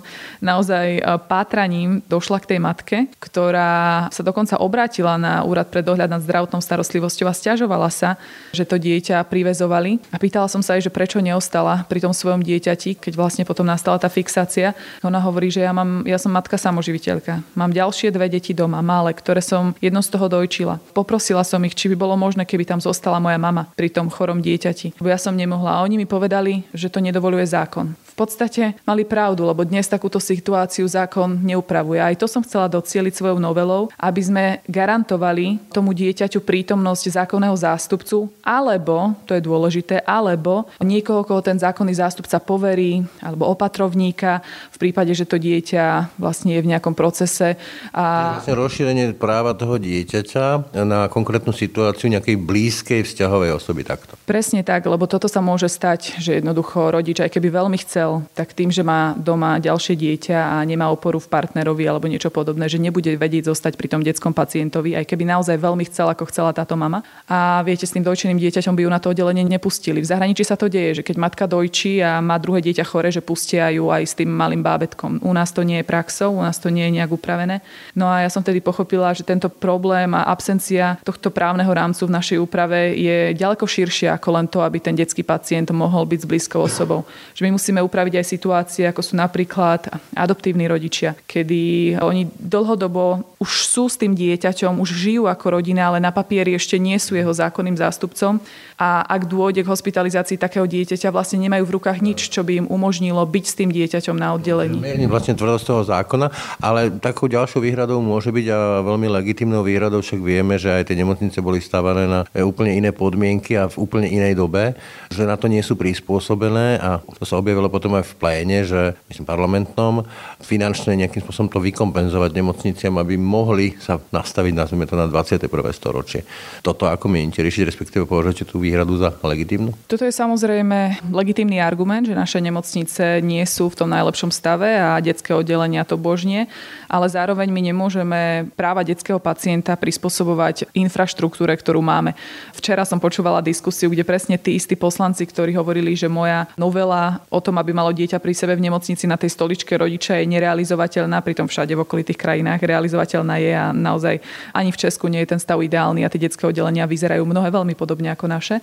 naozaj 0.53 0.87
e, 0.99 1.03
pátraním 1.27 2.05
došla 2.07 2.39
k 2.45 2.55
tej 2.55 2.59
matke, 2.61 2.99
ktorá 3.17 4.07
sa 4.13 4.23
dokonca 4.23 4.61
obrátila 4.61 5.17
na 5.17 5.43
úrad 5.43 5.73
pre 5.73 5.81
dohľad 5.81 6.13
nad 6.13 6.21
zdravotnou 6.21 6.61
starostlivosťou 6.61 7.27
a 7.27 7.35
stiažovala 7.35 7.89
sa, 7.89 8.21
že 8.53 8.69
to 8.69 8.77
dieťa 8.77 9.25
privezovali. 9.27 9.99
A 10.13 10.21
pýtala 10.21 10.47
som 10.47 10.61
sa 10.61 10.77
aj, 10.77 10.87
že 10.87 10.95
prečo 10.95 11.19
neostala 11.25 11.89
pri 11.89 12.05
tom 12.05 12.13
svojom 12.13 12.45
dieťati, 12.45 13.01
keď 13.01 13.13
vlastne 13.17 13.45
potom 13.49 13.65
nastala 13.65 13.97
tá 13.97 14.13
fixácia. 14.13 14.77
Ona 15.01 15.19
hovorí, 15.25 15.49
že 15.49 15.65
ja, 15.65 15.73
mám, 15.73 16.05
ja 16.05 16.21
som 16.21 16.31
matka 16.31 16.61
samoživiteľka. 16.61 17.41
Mám 17.57 17.73
ďalšie 17.73 18.13
dve 18.13 18.29
deti 18.29 18.53
doma, 18.53 18.85
malé, 18.85 19.17
ktoré 19.17 19.41
som 19.41 19.73
jedno 19.81 20.05
z 20.05 20.13
toho 20.13 20.29
dojčila. 20.29 20.79
Poprosila 20.93 21.43
som 21.43 21.65
ich, 21.65 21.75
či 21.75 21.89
by 21.93 21.97
bolo 21.97 22.15
možné, 22.19 22.45
keby 22.45 22.69
tam 22.69 22.81
zostala 22.83 23.23
moja 23.23 23.41
mama 23.41 23.71
pri 23.73 23.89
tom 23.89 24.13
chorom 24.13 24.45
dieťati. 24.45 25.01
Lebo 25.01 25.09
ja 25.09 25.19
som 25.19 25.33
nemohla. 25.39 25.81
A 25.81 25.83
oni 25.87 25.97
mi 25.97 26.07
povedali, 26.07 26.67
že 26.77 26.93
to 26.93 27.01
nedovoluje 27.01 27.47
zákon. 27.49 27.97
V 28.13 28.29
podstate 28.29 28.77
mali 28.85 29.09
pravdu, 29.09 29.41
lebo 29.49 29.65
dnes 29.65 29.89
takúto 29.89 30.21
situáciu 30.21 30.85
zákon 30.85 31.33
neupravuje. 31.33 31.97
Aj 31.97 32.13
to 32.13 32.29
som 32.29 32.45
chcela 32.45 32.69
docieliť 32.69 33.17
svojou 33.17 33.41
novelou, 33.41 33.89
aby 33.97 34.21
sme 34.21 34.45
garantovali 34.69 35.57
tomu 35.73 35.97
dieťaťu 35.97 36.45
prítomnosť 36.45 37.25
zákonného 37.25 37.57
zástupcu, 37.57 38.29
alebo, 38.45 39.17
to 39.25 39.33
je 39.33 39.41
dôležité, 39.41 40.05
alebo 40.05 40.69
niekoho, 40.85 41.25
koho 41.25 41.41
ten 41.41 41.57
zákonný 41.57 41.97
zástupca 41.97 42.37
poverí, 42.37 43.01
alebo 43.25 43.49
opatrovníka 43.49 44.45
v 44.77 44.77
prípade, 44.77 45.17
že 45.17 45.25
to 45.25 45.41
dieťa 45.41 46.13
vlastne 46.21 46.53
je 46.53 46.61
v 46.61 46.69
nejakom 46.69 46.93
procese 46.93 47.57
a. 47.97 48.37
Vlastne 48.45 48.61
rozšírenie 48.61 49.17
práva 49.17 49.57
toho 49.57 49.81
dieťaťa 49.81 50.77
na 50.85 51.09
konkrétnu 51.09 51.57
situáciu 51.57 52.13
nejakej 52.13 52.37
blízkej 52.37 53.09
vzťahovej 53.09 53.57
osoby 53.57 53.89
takto. 53.89 54.21
Presne 54.29 54.61
tak, 54.61 54.85
lebo 54.85 55.09
toto 55.09 55.33
sa 55.33 55.41
môže 55.41 55.73
stať, 55.73 56.21
že 56.21 56.45
jednoducho 56.45 56.93
rodič, 56.93 57.17
aj 57.25 57.33
keby 57.33 57.49
veľmi 57.49 57.81
chcel, 57.81 58.02
tak 58.37 58.53
tým, 58.57 58.71
že 58.73 58.83
má 58.85 59.15
doma 59.19 59.59
ďalšie 59.59 59.95
dieťa 59.97 60.39
a 60.39 60.57
nemá 60.63 60.89
oporu 60.89 61.19
v 61.21 61.31
partnerovi 61.31 61.85
alebo 61.85 62.09
niečo 62.09 62.29
podobné, 62.33 62.69
že 62.69 62.81
nebude 62.81 63.15
vedieť 63.17 63.51
zostať 63.51 63.77
pri 63.77 63.89
tom 63.91 64.01
detskom 64.01 64.33
pacientovi, 64.33 64.97
aj 64.97 65.05
keby 65.09 65.25
naozaj 65.29 65.57
veľmi 65.59 65.85
chcel, 65.89 66.09
ako 66.11 66.29
chcela 66.31 66.51
táto 66.57 66.75
mama. 66.75 67.05
A 67.29 67.61
viete, 67.67 67.87
s 67.87 67.95
tým 67.95 68.05
dojčeným 68.05 68.39
dieťaťom 68.39 68.75
by 68.75 68.83
ju 68.87 68.91
na 68.91 69.01
to 69.01 69.11
oddelenie 69.13 69.45
nepustili. 69.45 70.01
V 70.03 70.11
zahraničí 70.11 70.43
sa 70.47 70.57
to 70.57 70.67
deje, 70.71 71.01
že 71.01 71.07
keď 71.07 71.17
matka 71.19 71.45
dojčí 71.45 72.01
a 72.01 72.23
má 72.25 72.41
druhé 72.41 72.65
dieťa 72.65 72.85
chore, 72.87 73.13
že 73.13 73.21
pustia 73.21 73.69
ju 73.75 73.93
aj 73.93 74.03
s 74.03 74.15
tým 74.17 74.31
malým 74.31 74.65
bábetkom. 74.65 75.21
U 75.23 75.33
nás 75.37 75.53
to 75.53 75.63
nie 75.63 75.83
je 75.83 75.89
praxou, 75.89 76.39
u 76.39 76.43
nás 76.43 76.57
to 76.57 76.73
nie 76.73 76.89
je 76.89 76.95
nejak 77.01 77.13
upravené. 77.13 77.61
No 77.93 78.09
a 78.09 78.25
ja 78.25 78.31
som 78.33 78.41
tedy 78.41 78.65
pochopila, 78.65 79.13
že 79.13 79.27
tento 79.27 79.53
problém 79.53 80.15
a 80.17 80.27
absencia 80.31 80.97
tohto 81.05 81.29
právneho 81.29 81.71
rámcu 81.71 82.09
v 82.09 82.15
našej 82.15 82.39
úprave 82.41 82.97
je 82.97 83.37
ďaleko 83.37 83.65
širšia 83.69 84.17
ako 84.17 84.29
len 84.35 84.47
to, 84.49 84.65
aby 84.65 84.79
ten 84.81 84.97
detský 84.97 85.27
pacient 85.27 85.69
mohol 85.75 86.07
byť 86.09 86.21
s 86.25 86.29
blízkou 86.29 86.61
osobou. 86.65 87.05
Že 87.35 87.43
my 87.49 87.51
musíme 87.59 87.81
upraviť 87.93 88.25
aj 88.25 88.27
situácie, 88.27 88.89
ako 88.89 89.05
sú 89.05 89.21
napríklad 89.21 89.93
adoptívni 90.17 90.65
rodičia, 90.65 91.13
kedy 91.29 91.93
oni 92.01 92.25
dlhodobo 92.41 93.37
už 93.37 93.69
sú 93.69 93.85
s 93.93 94.01
tým 94.01 94.17
dieťaťom, 94.17 94.81
už 94.81 94.89
žijú 94.89 95.29
ako 95.29 95.61
rodina, 95.61 95.93
ale 95.93 96.01
na 96.01 96.09
papieri 96.09 96.57
ešte 96.57 96.81
nie 96.81 96.97
sú 96.97 97.13
jeho 97.13 97.29
zákonným 97.29 97.77
zástupcom 97.77 98.41
a 98.81 99.05
ak 99.05 99.29
dôjde 99.29 99.67
k 99.67 99.69
hospitalizácii 99.69 100.41
takého 100.41 100.65
dieťaťa, 100.65 101.13
vlastne 101.13 101.43
nemajú 101.43 101.69
v 101.69 101.75
rukách 101.77 101.99
nič, 102.01 102.33
čo 102.33 102.47
by 102.47 102.65
im 102.65 102.67
umožnilo 102.71 103.21
byť 103.27 103.45
s 103.45 103.55
tým 103.59 103.69
dieťaťom 103.75 104.17
na 104.17 104.33
oddelení. 104.33 104.79
Mierne 104.79 105.11
vlastne 105.11 105.35
tvrdosť 105.35 105.65
toho 105.67 105.83
zákona, 105.83 106.33
ale 106.63 106.95
takou 107.03 107.27
ďalšou 107.27 107.61
výhradou 107.61 107.99
môže 107.99 108.31
byť 108.31 108.47
a 108.49 108.81
veľmi 108.87 109.11
legitimnou 109.11 109.67
výhradou, 109.67 109.99
však 110.01 110.23
vieme, 110.23 110.55
že 110.57 110.71
aj 110.71 110.89
tie 110.89 110.97
nemocnice 110.97 111.43
boli 111.43 111.59
stavané 111.59 112.07
na 112.07 112.25
úplne 112.47 112.79
iné 112.79 112.95
podmienky 112.95 113.59
a 113.59 113.67
v 113.67 113.77
úplne 113.83 114.07
inej 114.07 114.39
dobe, 114.39 114.79
že 115.11 115.27
na 115.27 115.35
to 115.35 115.51
nie 115.51 115.67
sú 115.67 115.75
prispôsobené 115.75 116.79
a 116.79 117.03
to 117.19 117.27
sa 117.27 117.43
objavilo 117.43 117.67
potom 117.67 117.82
aj 117.91 118.07
v 118.07 118.15
pléne, 118.23 118.59
že 118.63 118.95
myslím 119.11 119.27
parlamentnom, 119.27 120.07
finančne 120.39 120.95
nejakým 120.95 121.27
spôsobom 121.27 121.51
to 121.51 121.59
vykompenzovať 121.59 122.31
nemocniciam, 122.31 122.95
aby 123.03 123.19
mohli 123.19 123.75
sa 123.83 123.99
nastaviť, 123.99 124.53
nazvime 124.55 124.87
to 124.87 124.95
na 124.95 125.11
21. 125.11 125.51
storočie. 125.75 126.23
Toto 126.63 126.87
ako 126.87 127.11
mienite 127.11 127.43
riešiť, 127.43 127.67
respektíve 127.67 128.07
považujete 128.07 128.47
tú 128.47 128.63
výhradu 128.63 129.01
za 129.01 129.11
legitimnú? 129.27 129.75
Toto 129.91 130.07
je 130.07 130.15
samozrejme 130.15 131.03
legitimný 131.11 131.59
argument, 131.59 132.07
že 132.07 132.15
naše 132.15 132.39
nemocnice 132.39 133.19
nie 133.25 133.43
sú 133.49 133.73
v 133.73 133.79
tom 133.83 133.89
najlepšom 133.91 134.31
stave 134.31 134.79
a 134.79 135.01
detské 135.03 135.35
oddelenia 135.35 135.83
to 135.83 135.99
božnie, 135.99 136.47
ale 136.87 137.09
zároveň 137.09 137.49
my 137.49 137.73
nemôžeme 137.73 138.53
práva 138.55 138.85
detského 138.85 139.17
pacienta 139.17 139.73
prispôsobovať 139.75 140.69
infraštruktúre, 140.77 141.57
ktorú 141.57 141.81
máme. 141.81 142.13
Včera 142.53 142.85
som 142.85 143.01
počúvala 143.01 143.41
diskusiu, 143.41 143.89
kde 143.89 144.05
presne 144.05 144.37
tí 144.37 144.55
istí 144.61 144.77
poslanci, 144.77 145.25
ktorí 145.25 145.57
hovorili, 145.57 145.97
že 145.97 146.13
moja 146.13 146.45
novela 146.61 147.25
o 147.33 147.41
tom, 147.41 147.57
aby 147.57 147.72
malo 147.75 147.91
dieťa 147.93 148.23
pri 148.23 148.33
sebe 148.33 148.55
v 148.57 148.65
nemocnici 148.69 149.05
na 149.09 149.17
tej 149.17 149.33
stoličke 149.35 149.75
rodiča 149.75 150.21
je 150.21 150.31
nerealizovateľná, 150.31 151.21
pritom 151.21 151.49
všade 151.49 151.75
v 151.75 151.85
okolitých 151.85 152.21
krajinách 152.21 152.63
realizovateľná 152.63 153.35
je 153.41 153.53
a 153.53 153.67
naozaj 153.75 154.21
ani 154.53 154.71
v 154.71 154.81
Česku 154.81 155.09
nie 155.09 155.21
je 155.25 155.37
ten 155.37 155.41
stav 155.41 155.59
ideálny 155.61 156.05
a 156.05 156.13
tie 156.13 156.23
detské 156.23 156.45
oddelenia 156.47 156.87
vyzerajú 156.87 157.25
mnohé 157.25 157.51
veľmi 157.51 157.75
podobne 157.75 158.13
ako 158.13 158.27
naše. 158.29 158.57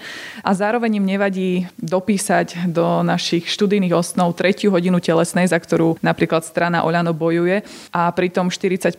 A 0.45 0.51
zároveň 0.53 1.01
im 1.01 1.05
nevadí 1.05 1.67
dopísať 1.81 2.69
do 2.69 3.01
našich 3.01 3.49
študijných 3.49 3.93
osnov 3.93 4.37
tretiu 4.37 4.71
hodinu 4.71 5.01
telesnej, 5.01 5.49
za 5.49 5.57
ktorú 5.57 5.99
napríklad 5.99 6.45
strana 6.45 6.85
Oľano 6.85 7.11
bojuje 7.11 7.65
a 7.91 8.09
pritom 8.13 8.53
40% 8.53 8.95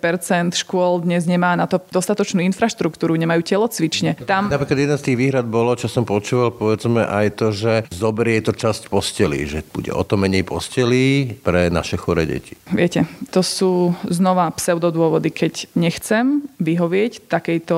škôl 0.55 1.02
dnes 1.02 1.25
nemá 1.25 1.55
na 1.55 1.71
to 1.71 1.79
dostatočnú 1.90 2.43
infraštruktúru, 2.50 3.14
nemajú 3.17 3.43
telocvične. 3.47 4.19
Tam... 4.26 4.50
Napríklad 4.50 4.79
jedna 4.79 4.97
z 4.99 5.12
tých 5.12 5.19
výhrad 5.19 5.47
bolo, 5.47 5.73
čo 5.79 5.87
som 5.87 6.05
počúval, 6.05 6.52
povedzme 6.52 7.07
aj 7.07 7.26
to, 7.38 7.47
že 7.55 7.73
zoberie 7.93 8.43
to 8.43 8.52
časť 8.52 8.90
posteli, 8.90 9.47
že 9.47 9.62
bude 9.71 9.93
o 10.00 10.02
to 10.09 10.16
menej 10.16 10.49
postelí 10.49 11.37
pre 11.45 11.69
naše 11.69 12.00
chore 12.00 12.25
deti. 12.25 12.57
Viete, 12.73 13.04
to 13.28 13.45
sú 13.45 13.92
znova 14.09 14.49
pseudodôvody. 14.57 15.28
Keď 15.28 15.76
nechcem 15.76 16.40
vyhovieť 16.57 17.28
takejto 17.28 17.76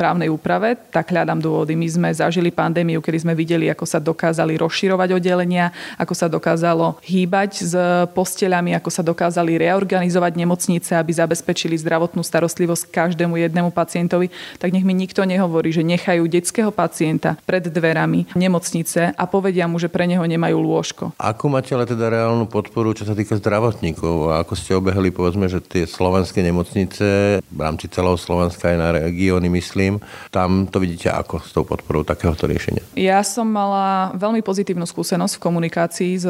právnej 0.00 0.32
úprave, 0.32 0.80
tak 0.88 1.12
hľadám 1.12 1.44
dôvody. 1.44 1.76
My 1.76 1.84
sme 1.84 2.08
zažili 2.08 2.48
pandémiu, 2.48 3.04
kedy 3.04 3.28
sme 3.28 3.36
videli, 3.36 3.68
ako 3.68 3.84
sa 3.84 4.00
dokázali 4.00 4.56
rozširovať 4.56 5.20
oddelenia, 5.20 5.68
ako 6.00 6.14
sa 6.16 6.32
dokázalo 6.32 6.96
hýbať 7.04 7.50
s 7.60 7.74
posteľami, 8.16 8.72
ako 8.72 8.88
sa 8.88 9.04
dokázali 9.04 9.60
reorganizovať 9.60 10.32
nemocnice, 10.40 10.96
aby 10.96 11.12
zabezpečili 11.12 11.76
zdravotnú 11.76 12.24
starostlivosť 12.24 12.88
každému 12.88 13.36
jednému 13.36 13.68
pacientovi, 13.76 14.32
tak 14.56 14.72
nech 14.72 14.88
mi 14.88 14.96
nikto 14.96 15.28
nehovorí, 15.28 15.68
že 15.68 15.84
nechajú 15.84 16.24
detského 16.24 16.72
pacienta 16.72 17.36
pred 17.44 17.68
dverami 17.68 18.24
nemocnice 18.32 19.12
a 19.12 19.24
povedia 19.28 19.68
mu, 19.68 19.76
že 19.76 19.92
pre 19.92 20.08
neho 20.08 20.24
nemajú 20.24 20.56
lôžko. 20.56 21.04
Ako 21.20 21.57
máte 21.58 21.74
ale 21.74 21.90
teda 21.90 22.06
reálnu 22.06 22.46
podporu, 22.46 22.94
čo 22.94 23.02
sa 23.02 23.18
týka 23.18 23.34
zdravotníkov? 23.34 24.30
A 24.30 24.46
ako 24.46 24.54
ste 24.54 24.78
obehli, 24.78 25.10
povedzme, 25.10 25.50
že 25.50 25.58
tie 25.58 25.90
slovenské 25.90 26.38
nemocnice 26.38 27.42
v 27.42 27.58
rámci 27.58 27.90
celého 27.90 28.14
Slovenska 28.14 28.70
aj 28.70 28.78
na 28.78 28.94
regióny, 28.94 29.50
myslím, 29.50 29.98
tam 30.30 30.70
to 30.70 30.78
vidíte 30.78 31.10
ako 31.10 31.42
s 31.42 31.50
tou 31.50 31.66
podporou 31.66 32.06
takéhoto 32.06 32.46
riešenia? 32.46 32.86
Ja 32.94 33.26
som 33.26 33.50
mala 33.50 34.14
veľmi 34.14 34.38
pozitívnu 34.38 34.86
skúsenosť 34.86 35.34
v 35.34 35.44
komunikácii 35.50 36.12
s 36.22 36.26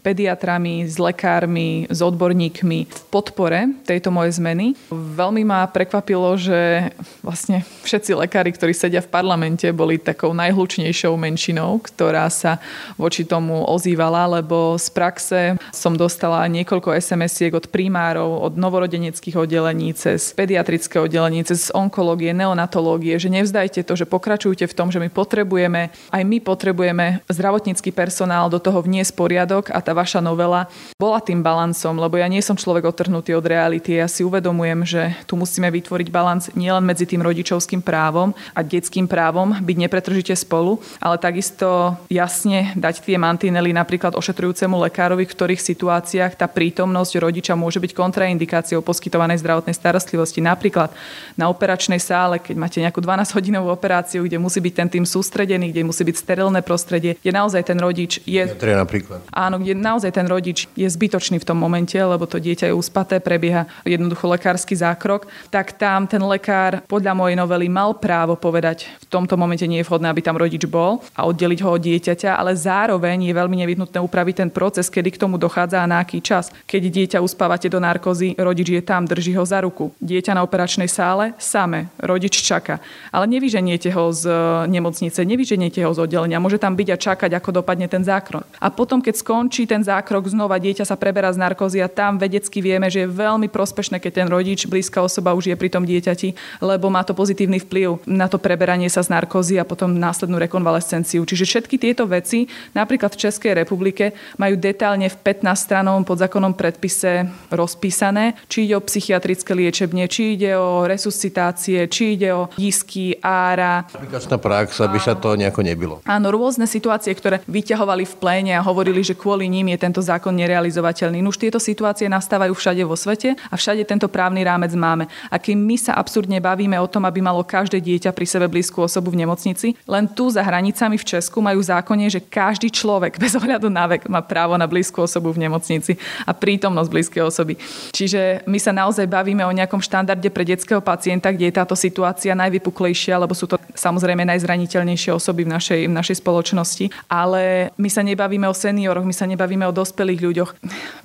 pediatrami, 0.00 0.88
s 0.88 0.96
lekármi, 0.96 1.84
s 1.92 2.00
odborníkmi 2.00 2.78
v 2.88 3.00
podpore 3.12 3.68
tejto 3.84 4.08
mojej 4.08 4.40
zmeny 4.40 4.72
veľmi 5.10 5.42
ma 5.44 5.66
prekvapilo, 5.68 6.38
že 6.40 6.88
vlastne 7.20 7.66
všetci 7.84 8.16
lekári, 8.16 8.54
ktorí 8.54 8.72
sedia 8.72 9.04
v 9.04 9.12
parlamente, 9.12 9.66
boli 9.74 10.00
takou 10.00 10.32
najhlučnejšou 10.32 11.12
menšinou, 11.20 11.82
ktorá 11.82 12.30
sa 12.30 12.62
voči 12.96 13.26
tomu 13.26 13.66
ozývala, 13.66 14.30
z 14.76 14.86
praxe. 14.92 15.40
Som 15.72 15.96
dostala 15.96 16.44
niekoľko 16.46 16.94
SMS-iek 16.94 17.56
od 17.56 17.66
primárov, 17.72 18.44
od 18.44 18.54
novorodeneckých 18.60 19.40
oddelení, 19.40 19.96
cez 19.96 20.36
pediatrické 20.36 21.00
oddelenie, 21.00 21.42
cez 21.46 21.72
onkológie, 21.72 22.36
neonatológie, 22.36 23.16
že 23.16 23.32
nevzdajte 23.32 23.86
to, 23.86 23.94
že 23.96 24.06
pokračujte 24.06 24.68
v 24.68 24.76
tom, 24.76 24.92
že 24.92 25.00
my 25.00 25.08
potrebujeme, 25.08 25.90
aj 26.12 26.22
my 26.22 26.38
potrebujeme 26.42 27.24
zdravotnícky 27.30 27.94
personál 27.94 28.52
do 28.52 28.60
toho 28.60 28.84
vniesť 28.84 29.16
poriadok 29.16 29.72
a 29.72 29.78
tá 29.80 29.96
vaša 29.96 30.20
novela 30.20 30.68
bola 31.00 31.22
tým 31.22 31.40
balancom, 31.40 31.96
lebo 31.96 32.20
ja 32.20 32.28
nie 32.28 32.44
som 32.44 32.58
človek 32.58 32.84
otrhnutý 32.84 33.32
od 33.32 33.46
reality, 33.46 33.96
ja 33.96 34.10
si 34.10 34.26
uvedomujem, 34.26 34.84
že 34.84 35.02
tu 35.24 35.38
musíme 35.38 35.70
vytvoriť 35.70 36.08
balans 36.12 36.52
nielen 36.52 36.84
medzi 36.84 37.06
tým 37.06 37.22
rodičovským 37.24 37.80
právom 37.80 38.36
a 38.52 38.60
detským 38.60 39.06
právom 39.06 39.56
byť 39.56 39.76
nepretržite 39.76 40.34
spolu, 40.36 40.82
ale 40.98 41.16
takisto 41.16 41.96
jasne 42.10 42.74
dať 42.76 43.06
tie 43.06 43.16
mantinely 43.16 43.70
napríklad 43.70 44.18
ošetrujúcemu 44.60 44.84
lekárovi, 44.92 45.24
v 45.24 45.32
ktorých 45.32 45.60
situáciách 45.64 46.32
tá 46.36 46.44
prítomnosť 46.44 47.16
rodiča 47.16 47.56
môže 47.56 47.80
byť 47.80 47.96
kontraindikáciou 47.96 48.84
poskytovanej 48.84 49.40
zdravotnej 49.40 49.72
starostlivosti. 49.72 50.44
Napríklad 50.44 50.92
na 51.32 51.48
operačnej 51.48 51.96
sále, 51.96 52.36
keď 52.36 52.56
máte 52.60 52.76
nejakú 52.84 53.00
12-hodinovú 53.00 53.72
operáciu, 53.72 54.20
kde 54.28 54.36
musí 54.36 54.60
byť 54.60 54.74
ten 54.76 54.88
tým 54.92 55.04
sústredený, 55.08 55.72
kde 55.72 55.88
musí 55.88 56.04
byť 56.04 56.16
sterilné 56.20 56.60
prostredie, 56.60 57.16
kde 57.16 57.32
naozaj 57.32 57.62
ten 57.64 57.80
rodič 57.80 58.20
je... 58.28 58.44
Napríklad. 58.60 59.24
Áno, 59.32 59.56
kde 59.56 59.72
naozaj 59.72 60.12
ten 60.12 60.28
rodič 60.28 60.68
je 60.76 60.84
zbytočný 60.84 61.40
v 61.40 61.48
tom 61.48 61.56
momente, 61.56 61.96
lebo 61.96 62.28
to 62.28 62.36
dieťa 62.36 62.68
je 62.68 62.74
uspaté, 62.76 63.16
prebieha 63.16 63.64
jednoducho 63.88 64.28
lekársky 64.28 64.76
zákrok, 64.76 65.24
tak 65.48 65.80
tam 65.80 66.04
ten 66.04 66.20
lekár 66.20 66.84
podľa 66.84 67.16
mojej 67.16 67.36
novely 67.40 67.72
mal 67.72 67.96
právo 67.96 68.36
povedať, 68.36 68.92
v 69.00 69.06
tomto 69.08 69.40
momente 69.40 69.64
nie 69.64 69.80
je 69.80 69.88
vhodné, 69.88 70.12
aby 70.12 70.20
tam 70.20 70.36
rodič 70.36 70.68
bol 70.68 71.00
a 71.16 71.24
oddeliť 71.24 71.60
ho 71.64 71.70
od 71.72 71.80
dieťaťa, 71.80 72.36
ale 72.36 72.52
zároveň 72.52 73.30
je 73.30 73.32
veľmi 73.32 73.56
nevyhnutné 73.64 73.98
upraviť 74.02 74.39
ten 74.40 74.48
proces, 74.48 74.88
kedy 74.88 75.12
k 75.12 75.20
tomu 75.20 75.36
dochádza 75.36 75.84
a 75.84 75.90
na 75.90 76.00
aký 76.00 76.24
čas. 76.24 76.48
Keď 76.64 76.82
dieťa 76.88 77.18
uspávate 77.20 77.68
do 77.68 77.76
narkozy, 77.76 78.32
rodič 78.40 78.72
je 78.72 78.80
tam, 78.80 79.04
drží 79.04 79.36
ho 79.36 79.44
za 79.44 79.60
ruku. 79.60 79.92
Dieťa 80.00 80.32
na 80.32 80.40
operačnej 80.40 80.88
sále, 80.88 81.36
same, 81.36 81.92
rodič 82.00 82.40
čaká. 82.40 82.80
Ale 83.12 83.28
nevyženiete 83.28 83.92
ho 83.92 84.08
z 84.08 84.24
e, 84.24 84.34
nemocnice, 84.72 85.20
nevyženiete 85.20 85.84
ho 85.84 85.92
z 85.92 86.00
oddelenia. 86.00 86.40
Môže 86.40 86.56
tam 86.56 86.72
byť 86.72 86.88
a 86.88 86.96
čakať, 86.96 87.30
ako 87.36 87.60
dopadne 87.60 87.84
ten 87.84 88.00
zákrok. 88.00 88.48
A 88.56 88.72
potom, 88.72 89.04
keď 89.04 89.20
skončí 89.20 89.68
ten 89.68 89.84
zákrok, 89.84 90.24
znova 90.32 90.56
dieťa 90.56 90.88
sa 90.88 90.96
preberá 90.96 91.28
z 91.30 91.38
narkozy 91.42 91.84
a 91.84 91.92
tam 91.92 92.16
vedecky 92.16 92.64
vieme, 92.64 92.88
že 92.88 93.04
je 93.04 93.12
veľmi 93.12 93.52
prospešné, 93.52 94.00
keď 94.00 94.24
ten 94.24 94.28
rodič, 94.32 94.64
blízka 94.64 95.04
osoba 95.04 95.36
už 95.36 95.52
je 95.52 95.56
pri 95.58 95.68
tom 95.68 95.84
dieťati, 95.84 96.62
lebo 96.64 96.88
má 96.88 97.04
to 97.04 97.12
pozitívny 97.12 97.60
vplyv 97.60 98.00
na 98.06 98.26
to 98.28 98.38
preberanie 98.40 98.88
sa 98.88 99.02
z 99.02 99.12
narkozy 99.12 99.56
a 99.56 99.64
potom 99.64 99.96
následnú 99.96 100.36
rekonvalescenciu. 100.40 101.24
Čiže 101.24 101.44
všetky 101.46 101.76
tieto 101.80 102.04
veci, 102.06 102.46
napríklad 102.76 103.14
v 103.14 103.20
Českej 103.26 103.52
republike, 103.56 104.12
majú 104.36 104.54
detálne 104.58 105.08
v 105.08 105.16
15-stranovom 105.16 106.04
podzákonnom 106.04 106.54
predpise 106.54 107.26
rozpísané, 107.50 108.36
či 108.46 108.68
ide 108.68 108.74
o 108.76 108.84
psychiatrické 108.84 109.56
liečebne, 109.56 110.06
či 110.06 110.38
ide 110.38 110.54
o 110.54 110.84
resuscitácie, 110.84 111.88
či 111.90 112.18
ide 112.18 112.30
o 112.34 112.52
dísky, 112.54 113.16
ára. 113.22 113.88
Aplikačná 113.88 114.36
prax, 114.36 114.78
aby 114.84 114.98
sa 115.00 115.16
to 115.16 115.34
nejako 115.34 115.62
nebylo. 115.64 115.94
Áno, 116.06 116.28
rôzne 116.30 116.68
situácie, 116.68 117.14
ktoré 117.16 117.42
vyťahovali 117.48 118.04
v 118.06 118.14
pléne 118.18 118.52
a 118.58 118.62
hovorili, 118.66 119.00
že 119.00 119.16
kvôli 119.16 119.48
ním 119.48 119.72
je 119.74 119.78
tento 119.80 120.02
zákon 120.04 120.34
nerealizovateľný. 120.36 121.22
Už 121.24 121.38
tieto 121.38 121.62
situácie 121.62 122.10
nastávajú 122.10 122.52
všade 122.52 122.82
vo 122.82 122.98
svete 122.98 123.38
a 123.38 123.54
všade 123.54 123.86
tento 123.86 124.10
právny 124.10 124.42
rámec 124.42 124.74
máme. 124.74 125.06
A 125.30 125.38
kým 125.38 125.62
my 125.62 125.78
sa 125.78 125.94
absurdne 125.94 126.42
bavíme 126.42 126.74
o 126.82 126.90
tom, 126.90 127.06
aby 127.06 127.22
malo 127.22 127.46
každé 127.46 127.78
dieťa 127.78 128.10
pri 128.10 128.26
sebe 128.26 128.46
blízku 128.50 128.82
osobu 128.82 129.14
v 129.14 129.22
nemocnici, 129.22 129.78
len 129.86 130.10
tu 130.10 130.28
za 130.28 130.42
hranicami 130.42 130.98
v 130.98 131.06
Česku 131.06 131.38
majú 131.38 131.62
zákonne, 131.62 132.10
že 132.10 132.20
každý 132.20 132.68
človek 132.68 133.16
bez 133.22 133.38
ohľadu 133.38 133.70
na 133.70 133.86
vek 133.86 134.10
má 134.10 134.19
právo 134.24 134.56
na 134.56 134.66
blízku 134.68 135.04
osobu 135.04 135.32
v 135.32 135.46
nemocnici 135.48 135.96
a 136.24 136.32
prítomnosť 136.32 136.90
blízkej 136.90 137.22
osoby. 137.24 137.54
Čiže 137.92 138.44
my 138.44 138.58
sa 138.60 138.72
naozaj 138.74 139.06
bavíme 139.06 139.44
o 139.44 139.52
nejakom 139.52 139.80
štandarde 139.82 140.28
pre 140.30 140.44
detského 140.46 140.80
pacienta, 140.80 141.32
kde 141.32 141.50
je 141.50 141.58
táto 141.58 141.76
situácia 141.76 142.36
najvypuklejšia, 142.36 143.20
lebo 143.20 143.32
sú 143.32 143.50
to 143.50 143.56
samozrejme 143.74 144.26
najzraniteľnejšie 144.28 145.10
osoby 145.14 145.46
v 145.46 145.52
našej, 145.56 145.80
v 145.88 145.94
našej 145.94 146.16
spoločnosti. 146.20 146.92
Ale 147.08 147.72
my 147.76 147.88
sa 147.88 148.04
nebavíme 148.04 148.46
o 148.46 148.54
senioroch, 148.54 149.06
my 149.06 149.14
sa 149.14 149.26
nebavíme 149.26 149.64
o 149.68 149.76
dospelých 149.76 150.20
ľuďoch. 150.20 150.50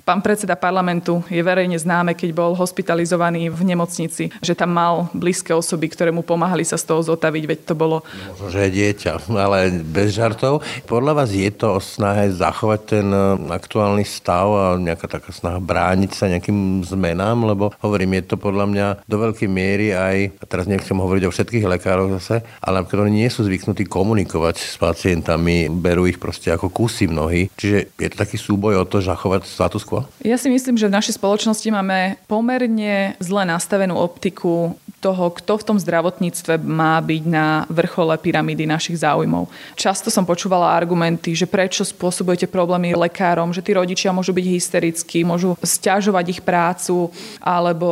Pán 0.06 0.22
predseda 0.22 0.54
parlamentu 0.54 1.24
je 1.26 1.42
verejne 1.42 1.78
známe, 1.78 2.14
keď 2.14 2.30
bol 2.30 2.52
hospitalizovaný 2.54 3.50
v 3.50 3.62
nemocnici, 3.74 4.30
že 4.38 4.54
tam 4.54 4.70
mal 4.74 5.10
blízke 5.10 5.50
osoby, 5.50 5.90
ktoré 5.90 6.10
mu 6.14 6.22
pomáhali 6.22 6.62
sa 6.62 6.78
z 6.78 6.86
toho 6.86 7.02
zotaviť, 7.02 7.44
veď 7.46 7.58
to 7.66 7.74
bolo... 7.74 8.06
Možno, 8.30 8.54
že 8.54 8.68
je 8.68 8.70
dieťa, 8.70 9.10
ale 9.46 9.70
bez 9.82 10.14
žartov. 10.14 10.62
Podľa 10.86 11.12
vás 11.22 11.30
je 11.34 11.50
to 11.50 11.78
o 11.78 11.80
snahe 11.82 12.30
zachovať 12.30 12.80
ten 12.86 13.05
e, 13.10 13.18
aktuálny 13.50 14.04
stav 14.04 14.46
a 14.52 14.64
nejaká 14.76 15.08
taká 15.08 15.32
snaha 15.32 15.58
brániť 15.58 16.10
sa 16.12 16.28
nejakým 16.28 16.84
zmenám, 16.84 17.48
lebo 17.48 17.72
hovorím, 17.80 18.20
je 18.20 18.34
to 18.34 18.36
podľa 18.36 18.66
mňa 18.68 18.86
do 19.08 19.16
veľkej 19.16 19.48
miery 19.48 19.96
aj, 19.96 20.16
a 20.38 20.44
teraz 20.44 20.68
nechcem 20.68 20.96
hovoriť 20.96 21.24
o 21.24 21.32
všetkých 21.32 21.64
lekároch 21.64 22.12
zase, 22.20 22.44
ale 22.60 22.84
napríklad 22.84 23.08
oni 23.08 23.24
nie 23.24 23.30
sú 23.32 23.46
zvyknutí 23.46 23.88
komunikovať 23.88 24.56
s 24.60 24.76
pacientami, 24.76 25.72
berú 25.72 26.04
ich 26.04 26.20
proste 26.20 26.52
ako 26.52 26.68
kusy 26.68 27.08
mnohí. 27.08 27.48
Čiže 27.56 27.96
je 27.96 28.08
to 28.12 28.16
taký 28.20 28.36
súboj 28.36 28.82
o 28.82 28.84
to, 28.84 29.00
zachovať 29.00 29.46
status 29.46 29.86
quo? 29.86 30.02
Ja 30.26 30.34
si 30.34 30.50
myslím, 30.50 30.74
že 30.74 30.90
v 30.90 30.96
našej 30.98 31.16
spoločnosti 31.22 31.68
máme 31.70 32.18
pomerne 32.26 33.14
zle 33.22 33.46
nastavenú 33.46 33.94
optiku 33.94 34.74
toho, 34.98 35.30
kto 35.30 35.60
v 35.60 35.66
tom 35.70 35.78
zdravotníctve 35.78 36.58
má 36.66 36.98
byť 36.98 37.22
na 37.28 37.68
vrchole 37.70 38.18
pyramídy 38.18 38.66
našich 38.66 38.98
záujmov. 39.04 39.46
Často 39.78 40.10
som 40.10 40.26
počúvala 40.26 40.74
argumenty, 40.74 41.36
že 41.36 41.46
prečo 41.46 41.86
spôsobujete 41.86 42.50
problémy 42.50 42.95
lekárom, 42.96 43.52
že 43.52 43.60
tí 43.60 43.76
rodičia 43.76 44.10
môžu 44.10 44.32
byť 44.32 44.46
hysterickí, 44.48 45.22
môžu 45.22 45.54
stiažovať 45.60 46.24
ich 46.32 46.40
prácu, 46.40 47.12
alebo 47.44 47.90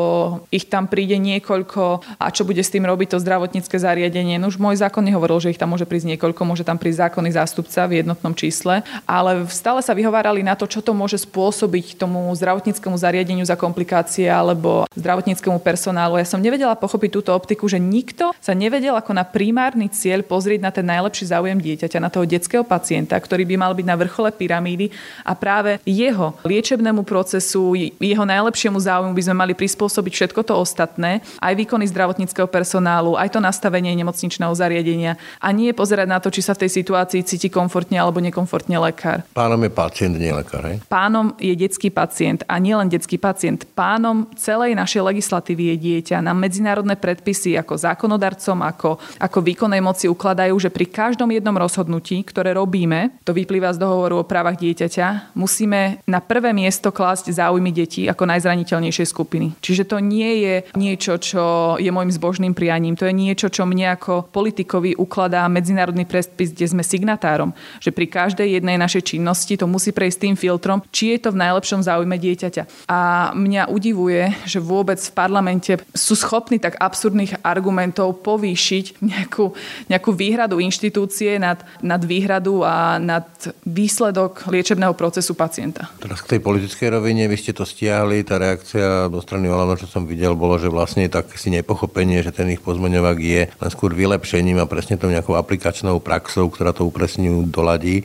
ich 0.48 0.66
tam 0.66 0.88
príde 0.88 1.20
niekoľko 1.20 2.16
a 2.18 2.26
čo 2.32 2.48
bude 2.48 2.64
s 2.64 2.72
tým 2.72 2.88
robiť 2.88 3.14
to 3.14 3.22
zdravotnícke 3.22 3.76
zariadenie. 3.76 4.40
No 4.40 4.48
už 4.48 4.56
môj 4.56 4.80
zákon 4.80 5.04
nehovoril, 5.04 5.38
že 5.44 5.52
ich 5.52 5.60
tam 5.60 5.76
môže 5.76 5.84
prísť 5.84 6.16
niekoľko, 6.16 6.40
môže 6.48 6.64
tam 6.64 6.80
prísť 6.80 7.10
zákonný 7.10 7.30
zástupca 7.36 7.84
v 7.84 8.00
jednotnom 8.00 8.32
čísle, 8.32 8.80
ale 9.04 9.44
stále 9.52 9.84
sa 9.84 9.92
vyhovárali 9.92 10.40
na 10.40 10.56
to, 10.56 10.64
čo 10.64 10.80
to 10.80 10.96
môže 10.96 11.20
spôsobiť 11.28 12.00
tomu 12.00 12.32
zdravotníckému 12.32 12.96
zariadeniu 12.96 13.44
za 13.44 13.58
komplikácie 13.58 14.30
alebo 14.30 14.88
zdravotníckému 14.96 15.60
personálu. 15.60 16.16
Ja 16.16 16.26
som 16.26 16.40
nevedela 16.40 16.78
pochopiť 16.78 17.10
túto 17.10 17.30
optiku, 17.34 17.68
že 17.68 17.82
nikto 17.82 18.32
sa 18.40 18.54
nevedel 18.54 18.94
ako 18.94 19.12
na 19.12 19.26
primárny 19.26 19.90
cieľ 19.90 20.22
pozrieť 20.22 20.60
na 20.62 20.70
ten 20.70 20.86
najlepší 20.86 21.28
záujem 21.28 21.58
dieťaťa, 21.58 21.98
na 21.98 22.10
toho 22.10 22.24
detského 22.24 22.62
pacienta, 22.62 23.18
ktorý 23.18 23.44
by 23.44 23.56
mal 23.58 23.72
byť 23.74 23.86
na 23.86 23.98
vrchole 23.98 24.30
pyramídy 24.30 24.93
a 25.24 25.32
práve 25.36 25.80
jeho 25.84 26.36
liečebnému 26.44 27.02
procesu, 27.02 27.76
jeho 28.00 28.24
najlepšiemu 28.24 28.78
záujmu 28.78 29.12
by 29.12 29.22
sme 29.24 29.36
mali 29.36 29.52
prispôsobiť 29.56 30.12
všetko 30.12 30.40
to 30.44 30.54
ostatné, 30.56 31.24
aj 31.40 31.54
výkony 31.54 31.88
zdravotníckého 31.88 32.46
personálu, 32.48 33.16
aj 33.16 33.34
to 33.34 33.40
nastavenie 33.40 33.92
nemocničného 33.96 34.52
zariadenia 34.54 35.16
a 35.40 35.48
nie 35.50 35.72
pozerať 35.72 36.06
na 36.08 36.18
to, 36.20 36.28
či 36.30 36.44
sa 36.44 36.52
v 36.54 36.66
tej 36.66 36.70
situácii 36.82 37.20
cíti 37.24 37.48
komfortne 37.48 37.98
alebo 37.98 38.20
nekomfortne 38.20 38.76
lekár. 38.78 39.26
Pánom 39.32 39.60
je 39.62 39.70
pacient, 39.72 40.14
nie 40.16 40.32
lekár, 40.32 40.62
hej? 40.68 40.80
Pánom 40.86 41.34
je 41.38 41.54
detský 41.56 41.88
pacient 41.90 42.46
a 42.46 42.58
nielen 42.60 42.88
detský 42.90 43.16
pacient. 43.16 43.66
Pánom 43.72 44.28
celej 44.36 44.76
našej 44.76 45.02
legislatívy 45.14 45.74
je 45.74 45.76
dieťa. 45.80 46.22
Na 46.24 46.36
medzinárodné 46.36 46.98
predpisy 47.00 47.56
ako 47.58 47.74
zákonodarcom, 47.76 48.58
ako, 48.62 48.90
ako 49.20 49.38
výkonnej 49.40 49.80
moci 49.80 50.06
ukladajú, 50.10 50.54
že 50.60 50.70
pri 50.70 50.86
každom 50.88 51.30
jednom 51.32 51.54
rozhodnutí, 51.56 52.22
ktoré 52.26 52.54
robíme, 52.54 53.20
to 53.24 53.32
vyplýva 53.34 53.74
z 53.74 53.80
dohovoru 53.82 54.22
o 54.22 54.28
právach 54.28 54.56
dieťaťa, 54.84 55.32
musíme 55.32 56.04
na 56.04 56.20
prvé 56.20 56.52
miesto 56.52 56.92
klásť 56.92 57.32
záujmy 57.32 57.72
detí 57.72 58.04
ako 58.04 58.28
najzraniteľnejšej 58.28 59.06
skupiny. 59.08 59.56
Čiže 59.64 59.88
to 59.88 59.96
nie 60.04 60.44
je 60.44 60.54
niečo, 60.76 61.16
čo 61.16 61.74
je 61.80 61.88
môjim 61.88 62.12
zbožným 62.12 62.52
prianím, 62.52 63.00
to 63.00 63.08
je 63.08 63.16
niečo, 63.16 63.48
čo 63.48 63.64
mne 63.64 63.96
ako 63.96 64.28
politikovi 64.28 65.00
ukladá 65.00 65.48
medzinárodný 65.48 66.04
predpis, 66.04 66.52
kde 66.52 66.68
sme 66.68 66.84
signatárom, 66.84 67.56
že 67.80 67.96
pri 67.96 68.12
každej 68.12 68.60
jednej 68.60 68.76
našej 68.76 69.16
činnosti 69.16 69.56
to 69.56 69.64
musí 69.64 69.96
prejsť 69.96 70.18
tým 70.28 70.36
filtrom, 70.36 70.84
či 70.92 71.16
je 71.16 71.24
to 71.24 71.32
v 71.32 71.40
najlepšom 71.40 71.80
záujme 71.80 72.20
dieťaťa. 72.20 72.92
A 72.92 73.32
mňa 73.32 73.72
udivuje, 73.72 74.36
že 74.44 74.60
vôbec 74.60 75.00
v 75.00 75.12
parlamente 75.16 75.72
sú 75.96 76.12
schopní 76.12 76.60
tak 76.60 76.76
absurdných 76.76 77.40
argumentov 77.40 78.20
povýšiť 78.20 79.00
nejakú, 79.00 79.56
nejakú 79.88 80.10
výhradu 80.12 80.60
inštitúcie 80.60 81.40
nad, 81.40 81.64
nad 81.80 82.02
výhradu 82.04 82.60
a 82.60 83.00
nad 83.00 83.24
výsledok 83.64 84.44
liečebného 84.50 84.73
procesu 84.98 85.38
pacienta. 85.38 85.88
Teraz 86.02 86.20
k 86.24 86.36
tej 86.36 86.40
politickej 86.42 86.98
rovine, 86.98 87.30
vy 87.30 87.36
ste 87.38 87.54
to 87.54 87.62
stiahli, 87.62 88.26
tá 88.26 88.36
reakcia 88.36 89.06
do 89.06 89.22
strany 89.22 89.46
Olano, 89.46 89.78
čo 89.78 89.86
som 89.86 90.04
videl, 90.04 90.34
bolo, 90.34 90.58
že 90.58 90.66
vlastne 90.66 91.06
tak 91.06 91.30
si 91.38 91.54
nepochopenie, 91.54 92.20
že 92.20 92.34
ten 92.34 92.50
ich 92.50 92.60
pozmeňovák 92.60 93.18
je 93.20 93.42
len 93.48 93.70
skôr 93.70 93.94
vylepšením 93.94 94.58
a 94.58 94.70
presne 94.70 94.98
tou 94.98 95.08
nejakou 95.08 95.38
aplikačnou 95.38 96.02
praxou, 96.02 96.50
ktorá 96.50 96.74
to 96.74 96.82
upresňujú, 96.88 97.48
doladí. 97.48 98.04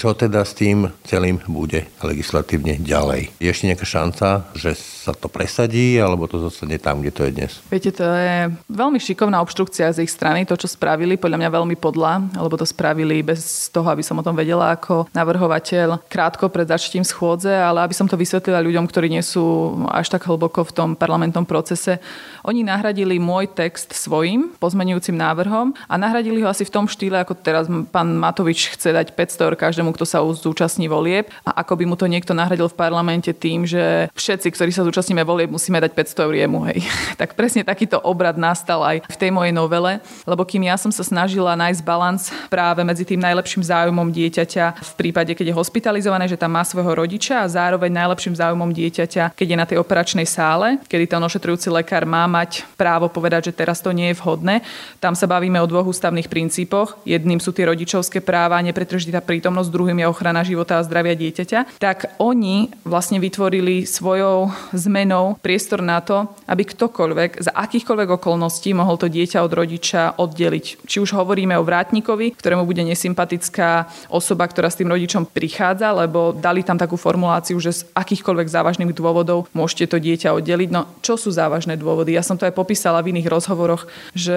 Čo 0.00 0.16
teda 0.16 0.48
s 0.48 0.56
tým 0.56 0.88
celým 1.04 1.44
bude 1.44 1.84
legislatívne 2.00 2.80
ďalej? 2.80 3.36
Je 3.36 3.52
ešte 3.52 3.68
nejaká 3.68 3.84
šanca, 3.84 4.48
že 4.56 4.72
sa 4.72 5.12
to 5.12 5.28
presadí, 5.28 6.00
alebo 6.00 6.24
to 6.24 6.40
zostane 6.40 6.80
tam, 6.80 7.04
kde 7.04 7.12
to 7.12 7.22
je 7.28 7.32
dnes? 7.36 7.52
Viete, 7.68 7.92
to 7.92 8.08
je 8.08 8.48
veľmi 8.72 8.96
šikovná 8.96 9.36
obštrukcia 9.44 9.92
z 9.92 10.00
ich 10.00 10.08
strany, 10.08 10.48
to, 10.48 10.56
čo 10.56 10.72
spravili, 10.72 11.20
podľa 11.20 11.44
mňa 11.44 11.50
veľmi 11.52 11.76
podľa, 11.76 12.32
lebo 12.32 12.56
to 12.56 12.64
spravili 12.64 13.20
bez 13.20 13.68
toho, 13.68 13.84
aby 13.92 14.00
som 14.00 14.16
o 14.16 14.24
tom 14.24 14.32
vedela 14.32 14.72
ako 14.72 15.04
navrhovateľ 15.12 16.08
krátko 16.08 16.48
pred 16.48 16.64
začtím 16.64 17.04
schôdze, 17.04 17.52
ale 17.52 17.84
aby 17.84 17.92
som 17.92 18.08
to 18.08 18.16
vysvetlila 18.16 18.64
ľuďom, 18.64 18.88
ktorí 18.88 19.12
nie 19.12 19.20
sú 19.20 19.76
až 19.92 20.16
tak 20.16 20.24
hlboko 20.24 20.64
v 20.64 20.72
tom 20.72 20.88
parlamentnom 20.96 21.44
procese. 21.44 22.00
Oni 22.48 22.64
nahradili 22.64 23.20
môj 23.20 23.52
text 23.52 23.92
svojim 23.92 24.56
pozmenujúcim 24.56 25.12
návrhom 25.12 25.76
a 25.84 26.00
nahradili 26.00 26.40
ho 26.40 26.48
asi 26.48 26.64
v 26.64 26.72
tom 26.72 26.88
štýle, 26.88 27.20
ako 27.20 27.36
teraz 27.36 27.68
pán 27.92 28.16
Matovič 28.16 28.72
chce 28.72 28.96
dať 28.96 29.12
500 29.12 29.44
eur 29.44 29.56
každému 29.60 29.89
každému, 29.90 29.98
kto 29.98 30.06
sa 30.06 30.22
zúčastní 30.22 30.86
volieb 30.86 31.26
a 31.42 31.60
ako 31.62 31.74
by 31.74 31.84
mu 31.86 31.96
to 31.98 32.06
niekto 32.06 32.32
nahradil 32.32 32.70
v 32.70 32.78
parlamente 32.78 33.34
tým, 33.34 33.66
že 33.66 34.06
všetci, 34.14 34.48
ktorí 34.54 34.70
sa 34.70 34.86
zúčastníme 34.86 35.26
volieb, 35.26 35.50
musíme 35.50 35.82
dať 35.82 35.92
500 35.92 36.26
eur 36.26 36.34
jemu, 36.38 36.58
hej. 36.70 36.78
tak 37.20 37.34
presne 37.34 37.66
takýto 37.66 37.98
obrad 38.00 38.38
nastal 38.38 38.80
aj 38.86 39.02
v 39.10 39.16
tej 39.18 39.30
mojej 39.34 39.50
novele, 39.50 39.98
lebo 40.24 40.46
kým 40.46 40.70
ja 40.70 40.78
som 40.78 40.94
sa 40.94 41.02
snažila 41.02 41.58
nájsť 41.58 41.82
balans 41.82 42.30
práve 42.46 42.86
medzi 42.86 43.02
tým 43.02 43.18
najlepším 43.18 43.66
záujmom 43.66 44.14
dieťaťa 44.14 44.64
v 44.78 44.92
prípade, 44.94 45.34
keď 45.34 45.50
je 45.50 45.58
hospitalizované, 45.58 46.30
že 46.30 46.38
tam 46.38 46.54
má 46.54 46.62
svojho 46.62 46.94
rodiča 46.94 47.42
a 47.42 47.50
zároveň 47.50 47.90
najlepším 47.90 48.38
záujmom 48.38 48.70
dieťaťa, 48.70 49.34
keď 49.34 49.46
je 49.46 49.56
na 49.58 49.66
tej 49.66 49.78
operačnej 49.82 50.26
sále, 50.28 50.78
kedy 50.86 51.10
ten 51.10 51.20
ošetrujúci 51.20 51.72
lekár 51.72 52.06
má 52.06 52.28
mať 52.30 52.62
právo 52.78 53.10
povedať, 53.10 53.50
že 53.50 53.56
teraz 53.56 53.82
to 53.82 53.90
nie 53.90 54.12
je 54.12 54.18
vhodné. 54.20 54.62
Tam 55.02 55.16
sa 55.16 55.26
bavíme 55.26 55.58
o 55.58 55.66
dvoch 55.66 55.88
ústavných 55.90 56.28
princípoch. 56.30 57.00
Jedným 57.08 57.40
sú 57.40 57.50
tie 57.50 57.66
rodičovské 57.66 58.20
práva, 58.20 58.60
nepretržitá 58.60 59.24
prítomnosť, 59.24 59.79
druhým 59.80 60.04
je 60.04 60.12
ochrana 60.12 60.44
života 60.44 60.76
a 60.76 60.84
zdravia 60.84 61.16
dieťaťa. 61.16 61.80
Tak 61.80 62.20
oni 62.20 62.68
vlastne 62.84 63.16
vytvorili 63.16 63.88
svojou 63.88 64.52
zmenou 64.76 65.40
priestor 65.40 65.80
na 65.80 66.04
to, 66.04 66.28
aby 66.44 66.68
ktokoľvek 66.68 67.40
za 67.40 67.56
akýchkoľvek 67.56 68.20
okolností 68.20 68.76
mohol 68.76 69.00
to 69.00 69.08
dieťa 69.08 69.40
od 69.40 69.52
rodiča 69.56 70.20
oddeliť. 70.20 70.84
Či 70.84 70.96
už 71.00 71.16
hovoríme 71.16 71.56
o 71.56 71.64
vrátnikovi, 71.64 72.36
ktorému 72.36 72.68
bude 72.68 72.84
nesympatická 72.84 73.88
osoba, 74.12 74.44
ktorá 74.44 74.68
s 74.68 74.76
tým 74.76 74.92
rodičom 74.92 75.24
prichádza, 75.24 75.96
lebo 75.96 76.36
dali 76.36 76.60
tam 76.60 76.76
takú 76.76 77.00
formuláciu, 77.00 77.56
že 77.56 77.72
z 77.72 77.80
akýchkoľvek 77.96 78.52
závažných 78.52 78.92
dôvodov 78.92 79.48
môžete 79.56 79.96
to 79.96 79.96
dieťa 79.96 80.36
oddeliť. 80.36 80.68
No 80.68 80.84
čo 81.00 81.16
sú 81.16 81.32
závažné 81.32 81.80
dôvody? 81.80 82.12
Ja 82.12 82.26
som 82.26 82.36
to 82.36 82.44
aj 82.44 82.52
popísala 82.52 83.00
v 83.00 83.16
iných 83.16 83.32
rozhovoroch, 83.32 83.88
že 84.12 84.36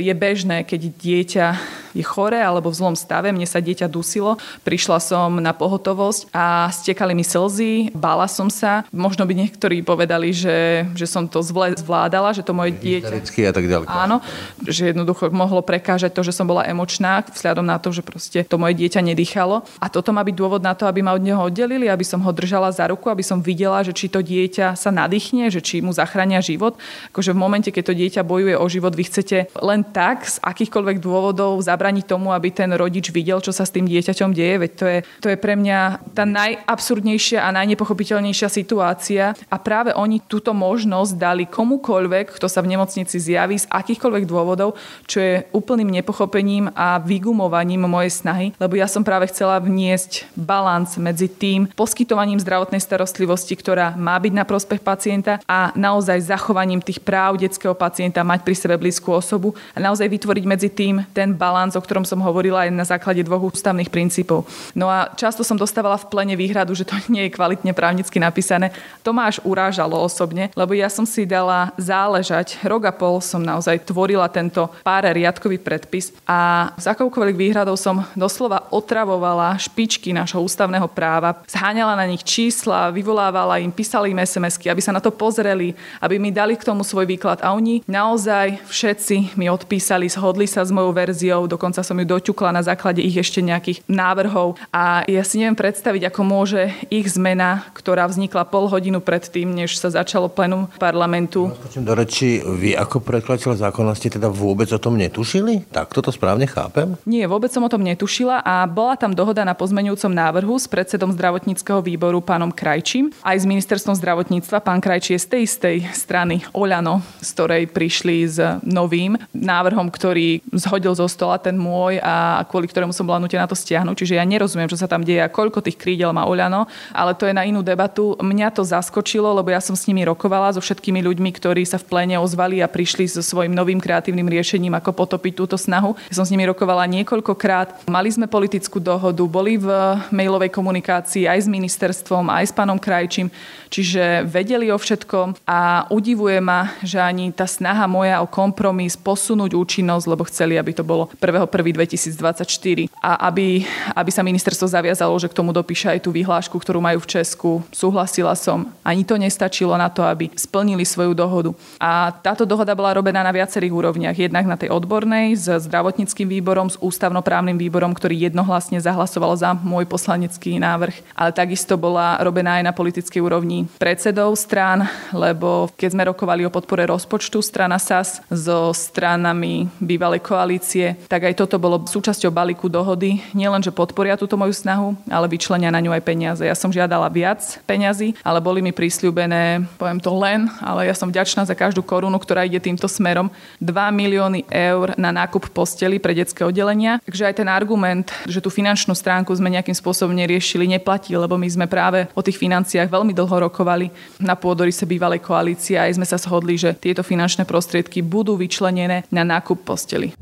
je 0.00 0.14
bežné, 0.14 0.64
keď 0.64 0.80
dieťa 0.96 1.46
je 1.92 2.04
chore 2.04 2.38
alebo 2.38 2.72
v 2.72 2.78
zlom 2.78 2.96
stave, 2.96 3.30
mne 3.30 3.46
sa 3.46 3.62
dieťa 3.62 3.88
dusilo, 3.88 4.40
prišla 4.64 4.98
som 5.00 5.40
na 5.40 5.52
pohotovosť 5.52 6.32
a 6.32 6.68
stekali 6.72 7.12
mi 7.12 7.24
slzy, 7.24 7.92
bála 7.96 8.28
som 8.28 8.48
sa. 8.52 8.84
Možno 8.92 9.24
by 9.24 9.34
niektorí 9.34 9.80
povedali, 9.84 10.32
že, 10.32 10.88
že 10.92 11.06
som 11.08 11.24
to 11.28 11.40
zle 11.44 11.72
zvládala, 11.76 12.32
že 12.36 12.44
to 12.44 12.56
moje 12.56 12.76
dieťa... 12.76 13.08
a 13.48 13.52
tak 13.54 13.66
ďalej. 13.66 13.86
Áno, 13.88 14.20
že 14.64 14.90
jednoducho 14.92 15.30
mohlo 15.32 15.60
prekážať 15.64 16.12
to, 16.14 16.22
že 16.24 16.34
som 16.34 16.48
bola 16.48 16.64
emočná, 16.64 17.24
vzhľadom 17.24 17.66
na 17.66 17.76
to, 17.80 17.92
že 17.92 18.02
proste 18.02 18.44
to 18.44 18.56
moje 18.60 18.76
dieťa 18.78 19.00
nedýchalo. 19.04 19.64
A 19.82 19.86
toto 19.92 20.12
má 20.14 20.24
byť 20.24 20.34
dôvod 20.34 20.62
na 20.64 20.72
to, 20.72 20.86
aby 20.88 21.00
ma 21.04 21.16
od 21.16 21.22
neho 21.24 21.40
oddelili, 21.40 21.86
aby 21.88 22.04
som 22.04 22.20
ho 22.22 22.30
držala 22.32 22.72
za 22.72 22.88
ruku, 22.88 23.08
aby 23.08 23.24
som 23.24 23.42
videla, 23.42 23.80
že 23.84 23.96
či 23.96 24.08
to 24.08 24.20
dieťa 24.22 24.76
sa 24.76 24.90
nadýchne, 24.90 25.48
že 25.48 25.60
či 25.64 25.80
mu 25.80 25.92
zachránia 25.92 26.40
život. 26.44 26.76
Akože 27.12 27.32
v 27.34 27.38
momente, 27.40 27.70
keď 27.72 27.84
to 27.92 27.98
dieťa 27.98 28.22
bojuje 28.24 28.54
o 28.56 28.66
život, 28.68 28.92
vy 28.94 29.04
chcete 29.08 29.52
len 29.58 29.84
tak 29.84 30.26
z 30.28 30.36
akýchkoľvek 30.42 30.98
dôvodov 31.02 31.60
zabraniť 31.88 32.04
tomu, 32.04 32.36
aby 32.36 32.52
ten 32.52 32.68
rodič 32.76 33.08
videl, 33.08 33.40
čo 33.40 33.48
sa 33.48 33.64
s 33.64 33.72
tým 33.72 33.88
dieťaťom 33.88 34.36
deje. 34.36 34.54
Veď 34.60 34.72
to 34.76 34.84
je, 34.84 34.98
to 35.24 35.28
je 35.32 35.40
pre 35.40 35.56
mňa 35.56 36.12
tá 36.12 36.28
najabsurdnejšia 36.28 37.40
a 37.40 37.48
najnepochopiteľnejšia 37.56 38.48
situácia. 38.52 39.32
A 39.48 39.56
práve 39.56 39.96
oni 39.96 40.20
túto 40.20 40.52
možnosť 40.52 41.16
dali 41.16 41.48
komukoľvek, 41.48 42.36
kto 42.36 42.44
sa 42.44 42.60
v 42.60 42.76
nemocnici 42.76 43.16
zjaví 43.16 43.56
z 43.56 43.64
akýchkoľvek 43.72 44.28
dôvodov, 44.28 44.76
čo 45.08 45.16
je 45.16 45.48
úplným 45.56 45.88
nepochopením 45.88 46.68
a 46.76 47.00
vygumovaním 47.00 47.88
mojej 47.88 48.12
snahy, 48.12 48.52
lebo 48.60 48.76
ja 48.76 48.84
som 48.84 49.00
práve 49.00 49.32
chcela 49.32 49.56
vniesť 49.56 50.28
balans 50.36 51.00
medzi 51.00 51.32
tým 51.32 51.72
poskytovaním 51.72 52.36
zdravotnej 52.36 52.84
starostlivosti, 52.84 53.56
ktorá 53.56 53.96
má 53.96 54.20
byť 54.20 54.32
na 54.36 54.44
prospech 54.44 54.84
pacienta 54.84 55.40
a 55.48 55.72
naozaj 55.72 56.20
zachovaním 56.20 56.84
tých 56.84 57.00
práv 57.00 57.40
detského 57.40 57.72
pacienta 57.72 58.20
mať 58.20 58.44
pri 58.44 58.54
sebe 58.60 58.76
blízku 58.76 59.08
osobu 59.08 59.56
a 59.72 59.80
naozaj 59.80 60.04
vytvoriť 60.04 60.44
medzi 60.44 60.68
tým 60.68 61.00
ten 61.16 61.32
balans, 61.32 61.67
o 61.74 61.82
ktorom 61.82 62.06
som 62.06 62.22
hovorila 62.22 62.64
aj 62.64 62.70
na 62.72 62.86
základe 62.86 63.24
dvoch 63.26 63.50
ústavných 63.50 63.90
princípov. 63.90 64.46
No 64.72 64.88
a 64.88 65.10
často 65.18 65.42
som 65.42 65.58
dostávala 65.58 65.98
v 65.98 66.08
plene 66.08 66.36
výhradu, 66.38 66.72
že 66.72 66.86
to 66.86 66.94
nie 67.12 67.28
je 67.28 67.34
kvalitne 67.34 67.74
právnicky 67.74 68.22
napísané. 68.22 68.70
To 69.02 69.10
ma 69.10 69.26
až 69.26 69.42
urážalo 69.42 69.98
osobne, 69.98 70.52
lebo 70.54 70.72
ja 70.72 70.86
som 70.88 71.04
si 71.04 71.26
dala 71.26 71.74
záležať. 71.76 72.60
Rok 72.64 72.88
a 72.88 72.92
pol 72.94 73.18
som 73.20 73.42
naozaj 73.42 73.88
tvorila 73.88 74.28
tento 74.30 74.70
pár 74.84 75.08
riadkový 75.08 75.58
predpis 75.58 76.12
a 76.28 76.70
s 76.76 76.84
akoukoľvek 76.84 77.36
výhradou 77.36 77.74
som 77.74 78.04
doslova 78.14 78.68
otravovala 78.70 79.56
špičky 79.56 80.12
nášho 80.12 80.40
ústavného 80.44 80.86
práva, 80.90 81.40
zháňala 81.48 81.96
na 81.96 82.06
nich 82.06 82.22
čísla, 82.22 82.92
vyvolávala 82.92 83.58
im, 83.58 83.72
písala 83.72 84.10
im 84.10 84.20
SMS-ky, 84.20 84.68
aby 84.68 84.82
sa 84.84 84.92
na 84.92 85.00
to 85.00 85.10
pozreli, 85.14 85.72
aby 86.02 86.20
mi 86.20 86.30
dali 86.34 86.54
k 86.54 86.66
tomu 86.66 86.84
svoj 86.84 87.08
výklad 87.08 87.40
a 87.40 87.54
oni 87.56 87.82
naozaj 87.88 88.62
všetci 88.68 89.38
mi 89.38 89.48
odpísali, 89.48 90.10
zhodli 90.10 90.44
sa 90.44 90.62
s 90.62 90.74
mojou 90.74 90.92
verziou, 90.92 91.46
dokonca 91.58 91.82
som 91.82 91.98
ju 91.98 92.06
doťukla 92.06 92.54
na 92.54 92.62
základe 92.62 93.02
ich 93.02 93.18
ešte 93.18 93.42
nejakých 93.42 93.82
návrhov 93.90 94.54
a 94.70 95.02
ja 95.10 95.26
si 95.26 95.42
neviem 95.42 95.58
predstaviť, 95.58 96.06
ako 96.06 96.22
môže 96.22 96.70
ich 96.86 97.10
zmena, 97.10 97.66
ktorá 97.74 98.06
vznikla 98.06 98.46
pol 98.46 98.70
hodinu 98.70 99.02
predtým, 99.02 99.50
než 99.50 99.74
sa 99.74 99.90
začalo 99.90 100.30
plenum 100.30 100.70
parlamentu. 100.78 101.50
Počujem 101.66 101.82
do 101.82 101.98
reči, 101.98 102.38
vy 102.38 102.78
ako 102.78 103.02
predkladateľ 103.02 103.58
zákona 103.58 103.98
ste 103.98 104.14
teda 104.14 104.30
vôbec 104.30 104.70
o 104.70 104.78
tom 104.78 104.94
netušili? 104.94 105.66
Tak 105.74 105.90
toto 105.90 106.14
správne 106.14 106.46
chápem? 106.46 106.94
Nie, 107.02 107.26
vôbec 107.26 107.50
som 107.50 107.66
o 107.66 107.72
tom 107.72 107.82
netušila 107.82 108.46
a 108.46 108.62
bola 108.70 108.94
tam 108.94 109.10
dohoda 109.10 109.42
na 109.42 109.58
pozmenujúcom 109.58 110.14
návrhu 110.14 110.54
s 110.54 110.70
predsedom 110.70 111.10
zdravotníckého 111.10 111.82
výboru 111.82 112.22
pánom 112.22 112.54
Krajčím 112.54 113.10
aj 113.26 113.42
s 113.42 113.50
ministerstvom 113.50 113.98
zdravotníctva. 113.98 114.62
Pán 114.62 114.78
Krajčí 114.78 115.18
je 115.18 115.24
z 115.26 115.28
tej 115.34 115.42
istej 115.42 115.76
strany 115.90 116.46
Oľano, 116.54 117.02
z 117.18 117.28
ktorej 117.34 117.64
prišli 117.72 118.16
s 118.28 118.38
novým 118.62 119.18
návrhom, 119.34 119.88
ktorý 119.88 120.44
zhodil 120.52 120.92
zo 120.92 121.08
stola 121.08 121.40
ten 121.48 121.56
môj 121.56 121.96
a 122.04 122.44
kvôli 122.44 122.68
ktorému 122.68 122.92
som 122.92 123.08
bola 123.08 123.16
nutená 123.16 123.48
to 123.48 123.56
stiahnuť. 123.56 123.96
Čiže 124.04 124.20
ja 124.20 124.24
nerozumiem, 124.28 124.68
čo 124.68 124.76
sa 124.76 124.84
tam 124.84 125.00
deje 125.00 125.24
a 125.24 125.32
koľko 125.32 125.64
tých 125.64 125.80
krídel 125.80 126.12
má 126.12 126.28
Oľano, 126.28 126.68
ale 126.92 127.16
to 127.16 127.24
je 127.24 127.32
na 127.32 127.48
inú 127.48 127.64
debatu. 127.64 128.12
Mňa 128.20 128.52
to 128.52 128.62
zaskočilo, 128.68 129.32
lebo 129.32 129.48
ja 129.48 129.64
som 129.64 129.72
s 129.72 129.88
nimi 129.88 130.04
rokovala 130.04 130.52
so 130.52 130.60
všetkými 130.60 131.00
ľuďmi, 131.00 131.30
ktorí 131.32 131.64
sa 131.64 131.80
v 131.80 131.88
pléne 131.88 132.20
ozvali 132.20 132.60
a 132.60 132.68
prišli 132.68 133.08
so 133.08 133.24
svojím 133.24 133.56
novým 133.56 133.80
kreatívnym 133.80 134.28
riešením, 134.28 134.76
ako 134.76 134.92
potopiť 134.92 135.32
túto 135.40 135.56
snahu. 135.56 135.96
Ja 136.12 136.14
som 136.20 136.28
s 136.28 136.32
nimi 136.34 136.44
rokovala 136.44 136.84
niekoľkokrát. 136.84 137.88
Mali 137.88 138.12
sme 138.12 138.28
politickú 138.28 138.76
dohodu, 138.76 139.24
boli 139.24 139.56
v 139.56 139.68
mailovej 140.12 140.52
komunikácii 140.52 141.24
aj 141.24 141.46
s 141.46 141.48
ministerstvom, 141.48 142.28
aj 142.28 142.44
s 142.50 142.52
pánom 142.52 142.76
Krajčím, 142.76 143.32
čiže 143.72 144.26
vedeli 144.28 144.68
o 144.68 144.76
všetkom 144.76 145.48
a 145.48 145.88
udivuje 145.88 146.42
ma, 146.42 146.76
že 146.84 147.00
ani 147.00 147.30
tá 147.32 147.46
snaha 147.48 147.86
moja 147.88 148.20
o 148.20 148.26
kompromis 148.28 148.98
posunúť 148.98 149.54
účinnosť, 149.54 150.04
lebo 150.10 150.26
chceli, 150.26 150.58
aby 150.58 150.74
to 150.74 150.82
bolo 150.82 151.08
1.1.2024 151.46 152.90
a 152.98 153.30
aby, 153.30 153.62
aby 153.94 154.10
sa 154.10 154.26
ministerstvo 154.26 154.66
zaviazalo, 154.66 155.14
že 155.20 155.30
k 155.30 155.36
tomu 155.36 155.54
dopíše 155.54 155.92
aj 155.92 156.02
tú 156.02 156.10
vyhlášku, 156.10 156.56
ktorú 156.58 156.82
majú 156.82 156.98
v 157.04 157.10
Česku. 157.20 157.50
Súhlasila 157.70 158.34
som. 158.34 158.72
Ani 158.82 159.06
to 159.06 159.14
nestačilo 159.14 159.76
na 159.78 159.92
to, 159.92 160.02
aby 160.02 160.32
splnili 160.34 160.82
svoju 160.82 161.12
dohodu. 161.12 161.50
A 161.78 162.10
táto 162.10 162.48
dohoda 162.48 162.74
bola 162.74 162.96
robená 162.96 163.22
na 163.22 163.30
viacerých 163.30 163.70
úrovniach. 163.70 164.16
Jednak 164.16 164.48
na 164.48 164.56
tej 164.56 164.72
odbornej, 164.72 165.36
s 165.36 165.46
zdravotníckým 165.68 166.26
výborom, 166.26 166.72
s 166.72 166.80
ústavnoprávnym 166.80 167.60
výborom, 167.60 167.92
ktorý 167.92 168.30
jednohlasne 168.32 168.80
zahlasoval 168.80 169.36
za 169.36 169.52
môj 169.54 169.84
poslanecký 169.84 170.56
návrh. 170.58 171.14
Ale 171.14 171.30
takisto 171.36 171.76
bola 171.76 172.16
robená 172.24 172.58
aj 172.58 172.64
na 172.64 172.72
politickej 172.72 173.20
úrovni 173.20 173.68
predsedov 173.76 174.34
strán, 174.38 174.88
lebo 175.12 175.68
keď 175.76 175.88
sme 175.92 176.08
rokovali 176.08 176.48
o 176.48 176.54
podpore 176.54 176.88
rozpočtu 176.88 177.44
strana 177.44 177.76
SAS 177.76 178.24
so 178.32 178.72
stranami 178.72 179.68
bývalej 179.82 180.24
koalície, 180.24 180.96
tak 181.06 181.27
aj 181.28 181.44
toto 181.44 181.60
bolo 181.60 181.84
súčasťou 181.84 182.32
balíku 182.32 182.72
dohody. 182.72 183.20
Nielen, 183.36 183.60
že 183.60 183.68
podporia 183.68 184.16
túto 184.16 184.40
moju 184.40 184.56
snahu, 184.56 184.96
ale 185.12 185.28
vyčlenia 185.28 185.68
na 185.68 185.84
ňu 185.84 185.92
aj 185.92 186.00
peniaze. 186.00 186.40
Ja 186.40 186.56
som 186.56 186.72
žiadala 186.72 187.12
viac 187.12 187.60
peňazí, 187.68 188.16
ale 188.24 188.40
boli 188.40 188.64
mi 188.64 188.72
prisľúbené, 188.72 189.68
poviem 189.76 190.00
to 190.00 190.08
len, 190.16 190.48
ale 190.64 190.88
ja 190.88 190.96
som 190.96 191.12
vďačná 191.12 191.44
za 191.44 191.52
každú 191.52 191.84
korunu, 191.84 192.16
ktorá 192.16 192.48
ide 192.48 192.56
týmto 192.56 192.88
smerom. 192.88 193.28
2 193.60 193.68
milióny 193.92 194.48
eur 194.48 194.96
na 194.96 195.12
nákup 195.12 195.52
posteli 195.52 196.00
pre 196.00 196.16
detské 196.16 196.48
oddelenia. 196.48 196.96
Takže 197.04 197.28
aj 197.28 197.34
ten 197.44 197.48
argument, 197.52 198.08
že 198.24 198.40
tú 198.40 198.48
finančnú 198.48 198.96
stránku 198.96 199.28
sme 199.36 199.52
nejakým 199.52 199.76
spôsobom 199.76 200.16
neriešili, 200.16 200.64
neplatí, 200.64 201.12
lebo 201.12 201.36
my 201.36 201.48
sme 201.52 201.66
práve 201.68 202.08
o 202.16 202.24
tých 202.24 202.40
financiách 202.40 202.88
veľmi 202.88 203.12
dlho 203.12 203.52
rokovali 203.52 203.92
na 204.16 204.32
pôdorise 204.32 204.88
bývalej 204.88 205.20
koalície 205.20 205.76
a 205.76 205.84
aj 205.84 206.00
sme 206.00 206.06
sa 206.08 206.16
shodli, 206.16 206.56
že 206.56 206.72
tieto 206.72 207.04
finančné 207.04 207.44
prostriedky 207.44 208.00
budú 208.00 208.38
vyčlenené 208.40 209.04
na 209.12 209.22
nákup 209.26 209.60
posteli. 209.66 210.16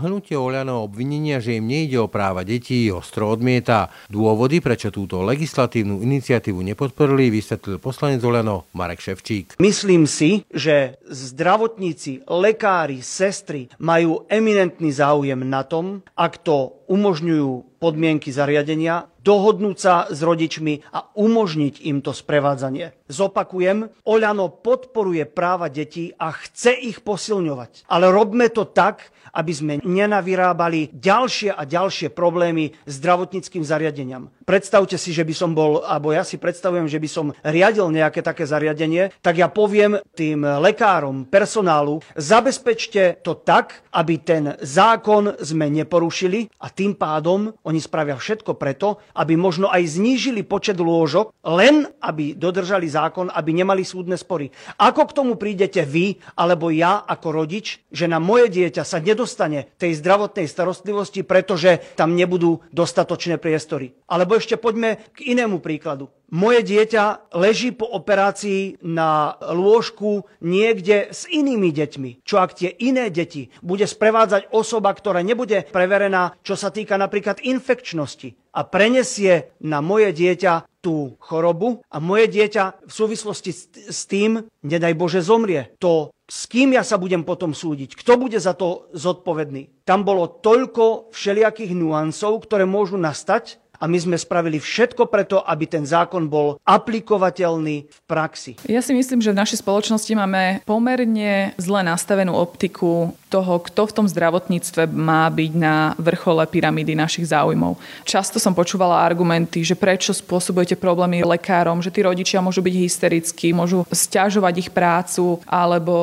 Hnutie 0.00 0.34
Oľano 0.34 0.88
obvinenia, 0.88 1.38
že 1.44 1.60
im 1.60 1.68
nejde 1.68 2.00
o 2.00 2.08
práva 2.08 2.40
detí, 2.40 2.88
ostro 2.88 3.28
odmieta. 3.28 3.92
Dôvody, 4.08 4.64
prečo 4.64 4.88
túto 4.88 5.20
legislatívnu 5.20 6.00
iniciatívu 6.00 6.56
nepodporili, 6.72 7.28
vysvetlil 7.28 7.76
poslanec 7.76 8.24
Oľano 8.24 8.72
Marek 8.72 9.04
Ševčík. 9.04 9.60
Myslím 9.60 10.08
si, 10.08 10.48
že 10.48 10.96
zdravotníci, 11.04 12.24
lekári, 12.24 13.04
sestry 13.04 13.68
majú 13.76 14.24
eminentný 14.32 14.88
záujem 14.88 15.44
na 15.44 15.68
tom, 15.68 16.00
ak 16.16 16.40
to 16.40 16.79
umožňujú 16.90 17.78
podmienky 17.78 18.34
zariadenia, 18.34 19.06
dohodnúť 19.22 19.76
sa 19.78 19.94
s 20.10 20.20
rodičmi 20.20 20.90
a 20.90 21.06
umožniť 21.14 21.86
im 21.86 22.02
to 22.02 22.10
sprevádzanie. 22.10 22.92
Zopakujem, 23.06 23.92
Oľano 24.04 24.50
podporuje 24.50 25.24
práva 25.28 25.70
detí 25.70 26.12
a 26.18 26.34
chce 26.34 26.74
ich 26.74 26.98
posilňovať. 27.00 27.86
Ale 27.88 28.10
robme 28.10 28.48
to 28.50 28.68
tak, 28.68 29.12
aby 29.30 29.52
sme 29.54 29.74
nenavyrábali 29.86 30.90
ďalšie 30.90 31.54
a 31.54 31.62
ďalšie 31.62 32.10
problémy 32.10 32.74
zdravotníckým 32.86 33.62
zariadeniam. 33.62 34.30
Predstavte 34.42 34.98
si, 34.98 35.14
že 35.14 35.22
by 35.22 35.34
som 35.34 35.54
bol, 35.54 35.86
alebo 35.86 36.10
ja 36.10 36.26
si 36.26 36.34
predstavujem, 36.34 36.90
že 36.90 36.98
by 36.98 37.08
som 37.08 37.30
riadil 37.46 37.86
nejaké 37.94 38.26
také 38.26 38.42
zariadenie, 38.42 39.14
tak 39.22 39.38
ja 39.38 39.46
poviem 39.46 40.02
tým 40.18 40.42
lekárom, 40.42 41.30
personálu, 41.30 42.02
zabezpečte 42.18 43.22
to 43.22 43.38
tak, 43.38 43.86
aby 43.94 44.18
ten 44.18 44.58
zákon 44.58 45.38
sme 45.38 45.70
neporušili 45.70 46.50
a 46.58 46.66
tým 46.80 46.96
pádom 46.96 47.52
oni 47.60 47.76
spravia 47.76 48.16
všetko 48.16 48.56
preto, 48.56 49.04
aby 49.12 49.36
možno 49.36 49.68
aj 49.68 50.00
znížili 50.00 50.40
počet 50.40 50.80
lôžok, 50.80 51.36
len 51.44 51.84
aby 52.00 52.32
dodržali 52.32 52.88
zákon, 52.88 53.28
aby 53.28 53.52
nemali 53.52 53.84
súdne 53.84 54.16
spory. 54.16 54.48
Ako 54.80 55.04
k 55.04 55.16
tomu 55.20 55.36
prídete 55.36 55.84
vy, 55.84 56.16
alebo 56.40 56.72
ja 56.72 57.04
ako 57.04 57.44
rodič, 57.44 57.84
že 57.92 58.08
na 58.08 58.16
moje 58.16 58.48
dieťa 58.48 58.80
sa 58.80 58.96
nedostane 58.96 59.68
tej 59.76 60.00
zdravotnej 60.00 60.48
starostlivosti, 60.48 61.20
pretože 61.20 61.84
tam 62.00 62.16
nebudú 62.16 62.64
dostatočné 62.72 63.36
priestory. 63.36 63.92
Alebo 64.08 64.40
ešte 64.40 64.56
poďme 64.56 65.04
k 65.12 65.36
inému 65.36 65.60
príkladu. 65.60 66.08
Moje 66.30 66.62
dieťa 66.62 67.34
leží 67.34 67.74
po 67.74 67.90
operácii 67.90 68.78
na 68.86 69.34
lôžku 69.42 70.30
niekde 70.38 71.10
s 71.10 71.26
inými 71.26 71.74
deťmi. 71.74 72.22
Čo 72.22 72.38
ak 72.38 72.54
tie 72.54 72.70
iné 72.70 73.10
deti 73.10 73.50
bude 73.66 73.82
sprevádzať 73.82 74.54
osoba, 74.54 74.94
ktorá 74.94 75.26
nebude 75.26 75.66
preverená, 75.74 76.38
čo 76.46 76.54
sa 76.54 76.70
týka 76.70 76.94
napríklad 76.94 77.42
infekčnosti 77.42 78.38
a 78.54 78.62
prenesie 78.62 79.54
na 79.58 79.82
moje 79.82 80.14
dieťa 80.14 80.70
tú 80.78 81.18
chorobu 81.18 81.82
a 81.90 81.98
moje 81.98 82.30
dieťa 82.30 82.86
v 82.86 82.92
súvislosti 82.94 83.50
s 83.90 84.00
tým, 84.06 84.46
nedaj 84.62 84.94
Bože, 84.94 85.20
zomrie. 85.26 85.74
To 85.82 86.14
s 86.30 86.46
kým 86.46 86.78
ja 86.78 86.86
sa 86.86 86.94
budem 86.94 87.26
potom 87.26 87.50
súdiť, 87.50 87.98
kto 87.98 88.14
bude 88.14 88.38
za 88.38 88.54
to 88.54 88.86
zodpovedný. 88.94 89.82
Tam 89.82 90.06
bolo 90.06 90.30
toľko 90.30 91.10
všelijakých 91.10 91.74
nuancov, 91.74 92.46
ktoré 92.46 92.70
môžu 92.70 92.94
nastať 92.94 93.58
a 93.80 93.88
my 93.88 93.96
sme 93.96 94.16
spravili 94.20 94.60
všetko 94.60 95.08
preto, 95.08 95.40
aby 95.40 95.64
ten 95.64 95.88
zákon 95.88 96.28
bol 96.28 96.60
aplikovateľný 96.68 97.88
v 97.88 97.98
praxi. 98.04 98.60
Ja 98.68 98.84
si 98.84 98.92
myslím, 98.92 99.24
že 99.24 99.32
v 99.32 99.40
našej 99.40 99.64
spoločnosti 99.64 100.12
máme 100.12 100.60
pomerne 100.68 101.56
zle 101.56 101.80
nastavenú 101.80 102.36
optiku 102.36 103.16
toho, 103.32 103.62
kto 103.62 103.88
v 103.88 103.94
tom 103.96 104.06
zdravotníctve 104.10 104.90
má 104.90 105.24
byť 105.30 105.52
na 105.56 105.96
vrchole 105.96 106.44
pyramídy 106.50 106.98
našich 106.98 107.30
záujmov. 107.30 107.78
Často 108.04 108.42
som 108.42 108.52
počúvala 108.52 109.00
argumenty, 109.00 109.62
že 109.62 109.78
prečo 109.78 110.10
spôsobujete 110.12 110.76
problémy 110.76 111.22
lekárom, 111.22 111.80
že 111.80 111.94
tí 111.94 112.02
rodičia 112.02 112.42
môžu 112.42 112.60
byť 112.60 112.74
hysterickí, 112.74 113.54
môžu 113.54 113.86
stiažovať 113.88 114.54
ich 114.66 114.70
prácu, 114.74 115.38
alebo 115.46 115.94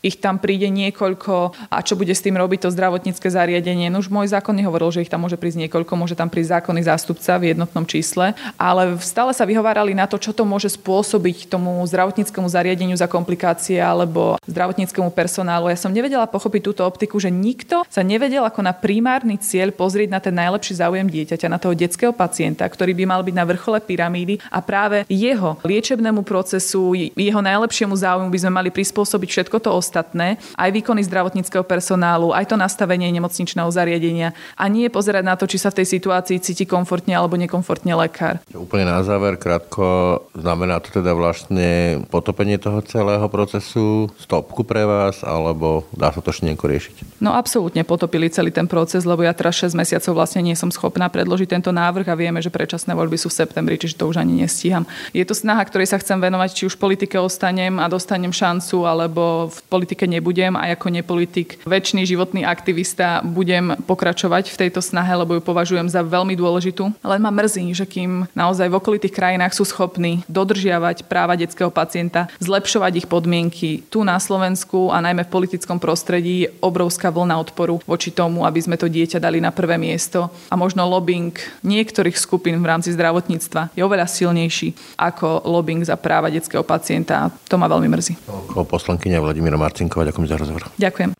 ich 0.00 0.16
tam 0.16 0.38
príde 0.38 0.70
niekoľko 0.70 1.68
a 1.68 1.82
čo 1.82 1.98
bude 1.98 2.14
s 2.14 2.22
tým 2.22 2.38
robiť 2.38 2.64
to 2.64 2.72
zdravotnícke 2.72 3.26
zariadenie. 3.26 3.90
No 3.90 3.98
už 3.98 4.08
môj 4.08 4.30
zákon 4.30 4.54
nehovoril, 4.54 4.94
že 4.94 5.02
ich 5.02 5.10
tam 5.10 5.26
môže 5.26 5.36
prísť 5.36 5.66
niekoľko, 5.66 5.92
môže 5.98 6.14
tam 6.14 6.30
prísť 6.30 6.62
zákonný 6.62 6.86
zástupca 6.86 7.25
v 7.34 7.50
jednotnom 7.50 7.82
čísle, 7.82 8.38
ale 8.54 8.94
stále 9.02 9.34
sa 9.34 9.42
vyhovárali 9.42 9.90
na 9.90 10.06
to, 10.06 10.22
čo 10.22 10.30
to 10.30 10.46
môže 10.46 10.78
spôsobiť 10.78 11.50
tomu 11.50 11.82
zdravotníckému 11.82 12.46
zariadeniu 12.46 12.94
za 12.94 13.10
komplikácie 13.10 13.82
alebo 13.82 14.38
zdravotníckému 14.46 15.10
personálu. 15.10 15.66
Ja 15.66 15.78
som 15.78 15.90
nevedela 15.90 16.30
pochopiť 16.30 16.62
tú 16.62 16.76
túto 16.76 16.84
optiku, 16.84 17.16
že 17.16 17.32
nikto 17.32 17.88
sa 17.88 18.04
nevedel 18.04 18.44
ako 18.44 18.60
na 18.60 18.76
primárny 18.76 19.40
cieľ 19.40 19.72
pozrieť 19.72 20.12
na 20.12 20.20
ten 20.20 20.36
najlepší 20.36 20.76
záujem 20.76 21.08
dieťaťa, 21.08 21.48
na 21.48 21.56
toho 21.56 21.72
detského 21.72 22.12
pacienta, 22.12 22.68
ktorý 22.68 22.92
by 22.92 23.04
mal 23.08 23.24
byť 23.24 23.32
na 23.32 23.48
vrchole 23.48 23.80
pyramídy 23.80 24.36
a 24.52 24.60
práve 24.60 25.08
jeho 25.08 25.56
liečebnému 25.64 26.20
procesu, 26.20 26.92
jeho 27.16 27.40
najlepšiemu 27.40 27.96
záujmu 27.96 28.28
by 28.28 28.40
sme 28.44 28.52
mali 28.52 28.68
prispôsobiť 28.68 29.28
všetko 29.32 29.56
to 29.64 29.72
ostatné, 29.72 30.36
aj 30.60 30.68
výkony 30.68 31.00
zdravotníckého 31.08 31.64
personálu, 31.64 32.36
aj 32.36 32.52
to 32.52 32.60
nastavenie 32.60 33.08
nemocničného 33.08 33.72
zariadenia 33.72 34.36
a 34.52 34.68
nie 34.68 34.92
pozerať 34.92 35.24
na 35.24 35.32
to, 35.40 35.48
či 35.48 35.56
sa 35.56 35.72
v 35.72 35.80
tej 35.80 35.96
situácii 35.96 36.44
cíti 36.44 36.68
komfortne 36.68 37.15
alebo 37.16 37.40
nekomfortne 37.40 37.96
lekár. 37.96 38.38
Úplne 38.52 38.84
na 38.84 39.00
záver, 39.00 39.40
krátko, 39.40 40.20
znamená 40.36 40.78
to 40.84 40.92
teda 40.92 41.16
vlastne 41.16 42.04
potopenie 42.12 42.60
toho 42.60 42.84
celého 42.84 43.24
procesu, 43.32 44.12
stopku 44.20 44.62
pre 44.62 44.84
vás, 44.84 45.24
alebo 45.24 45.88
dá 45.96 46.12
sa 46.12 46.20
to 46.20 46.30
ešte 46.30 46.46
riešiť? 46.46 47.18
No 47.24 47.32
absolútne 47.32 47.80
potopili 47.82 48.28
celý 48.28 48.52
ten 48.52 48.68
proces, 48.68 49.08
lebo 49.08 49.24
ja 49.24 49.32
teraz 49.32 49.56
6 49.56 49.72
mesiacov 49.72 50.12
vlastne 50.12 50.44
nie 50.44 50.52
som 50.52 50.68
schopná 50.68 51.08
predložiť 51.08 51.48
tento 51.56 51.72
návrh 51.72 52.06
a 52.12 52.18
vieme, 52.18 52.44
že 52.44 52.52
predčasné 52.52 52.92
voľby 52.92 53.16
sú 53.16 53.32
v 53.32 53.38
septembri, 53.40 53.80
čiže 53.80 53.96
to 53.96 54.10
už 54.10 54.20
ani 54.20 54.44
nestíham. 54.44 54.84
Je 55.16 55.24
to 55.24 55.32
snaha, 55.32 55.64
ktorej 55.64 55.88
sa 55.88 55.96
chcem 55.96 56.20
venovať, 56.20 56.50
či 56.52 56.62
už 56.68 56.76
v 56.76 56.82
politike 56.92 57.16
ostanem 57.16 57.80
a 57.80 57.88
dostanem 57.88 58.34
šancu, 58.34 58.84
alebo 58.84 59.48
v 59.48 59.58
politike 59.72 60.04
nebudem 60.04 60.52
a 60.58 60.76
ako 60.76 60.92
nepolitik, 60.92 61.62
väčší 61.64 62.04
životný 62.04 62.44
aktivista 62.44 63.24
budem 63.24 63.78
pokračovať 63.86 64.52
v 64.52 64.56
tejto 64.66 64.84
snahe, 64.84 65.14
lebo 65.16 65.38
ju 65.38 65.42
považujem 65.42 65.88
za 65.88 66.04
veľmi 66.04 66.36
dôležitú. 66.36 66.92
Len 67.06 67.22
ma 67.22 67.30
mrzí, 67.30 67.70
že 67.70 67.86
kým 67.86 68.26
naozaj 68.34 68.66
v 68.66 68.78
okolitých 68.82 69.14
krajinách 69.14 69.54
sú 69.54 69.62
schopní 69.62 70.26
dodržiavať 70.26 71.06
práva 71.06 71.38
detského 71.38 71.70
pacienta, 71.70 72.26
zlepšovať 72.42 72.92
ich 72.98 73.06
podmienky 73.06 73.86
tu 73.86 74.02
na 74.02 74.18
Slovensku 74.18 74.90
a 74.90 74.98
najmä 74.98 75.22
v 75.22 75.30
politickom 75.30 75.78
prostredí 75.78 76.50
obrovská 76.58 77.14
vlna 77.14 77.38
odporu 77.38 77.78
voči 77.86 78.10
tomu, 78.10 78.42
aby 78.42 78.58
sme 78.58 78.74
to 78.74 78.90
dieťa 78.90 79.22
dali 79.22 79.38
na 79.38 79.54
prvé 79.54 79.78
miesto. 79.78 80.34
A 80.50 80.58
možno 80.58 80.82
lobbying 80.82 81.30
niektorých 81.62 82.18
skupín 82.18 82.58
v 82.58 82.66
rámci 82.66 82.90
zdravotníctva 82.90 83.70
je 83.78 83.86
oveľa 83.86 84.10
silnejší 84.10 84.98
ako 84.98 85.46
lobbying 85.46 85.86
za 85.86 85.94
práva 85.94 86.26
detského 86.26 86.66
pacienta. 86.66 87.30
To 87.46 87.54
ma 87.54 87.70
veľmi 87.70 87.86
mrzí. 87.86 88.18
Poslankyňa 88.50 89.22
Vladimíra 89.22 89.54
Marcinková, 89.54 90.10
ďakujem 90.10 90.26
za 90.26 90.36
rozhovor. 90.42 90.62
Ďakujem. 90.74 91.14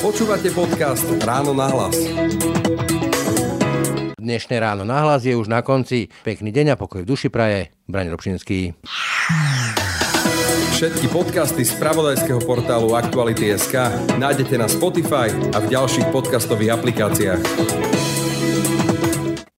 Počúvate 0.00 0.48
podcast 0.54 1.04
Ráno 1.26 1.50
na 1.50 1.66
hlas. 1.66 1.98
Dnešné 4.20 4.60
ráno 4.60 4.84
na 4.84 5.00
hlas 5.00 5.24
je 5.24 5.32
už 5.32 5.48
na 5.48 5.64
konci. 5.64 6.12
Pekný 6.28 6.52
deň 6.52 6.76
a 6.76 6.76
pokoj 6.76 7.00
v 7.00 7.08
duši 7.08 7.32
praje. 7.32 7.72
Braň 7.88 8.12
Robšinský. 8.12 8.76
Všetky 10.76 11.08
podcasty 11.08 11.64
z 11.64 11.72
pravodajského 11.80 12.44
portálu 12.44 12.92
Aktuality.sk 12.92 13.80
nájdete 14.20 14.60
na 14.60 14.68
Spotify 14.68 15.32
a 15.56 15.64
v 15.64 15.72
ďalších 15.72 16.12
podcastových 16.12 16.76
aplikáciách. 16.76 17.99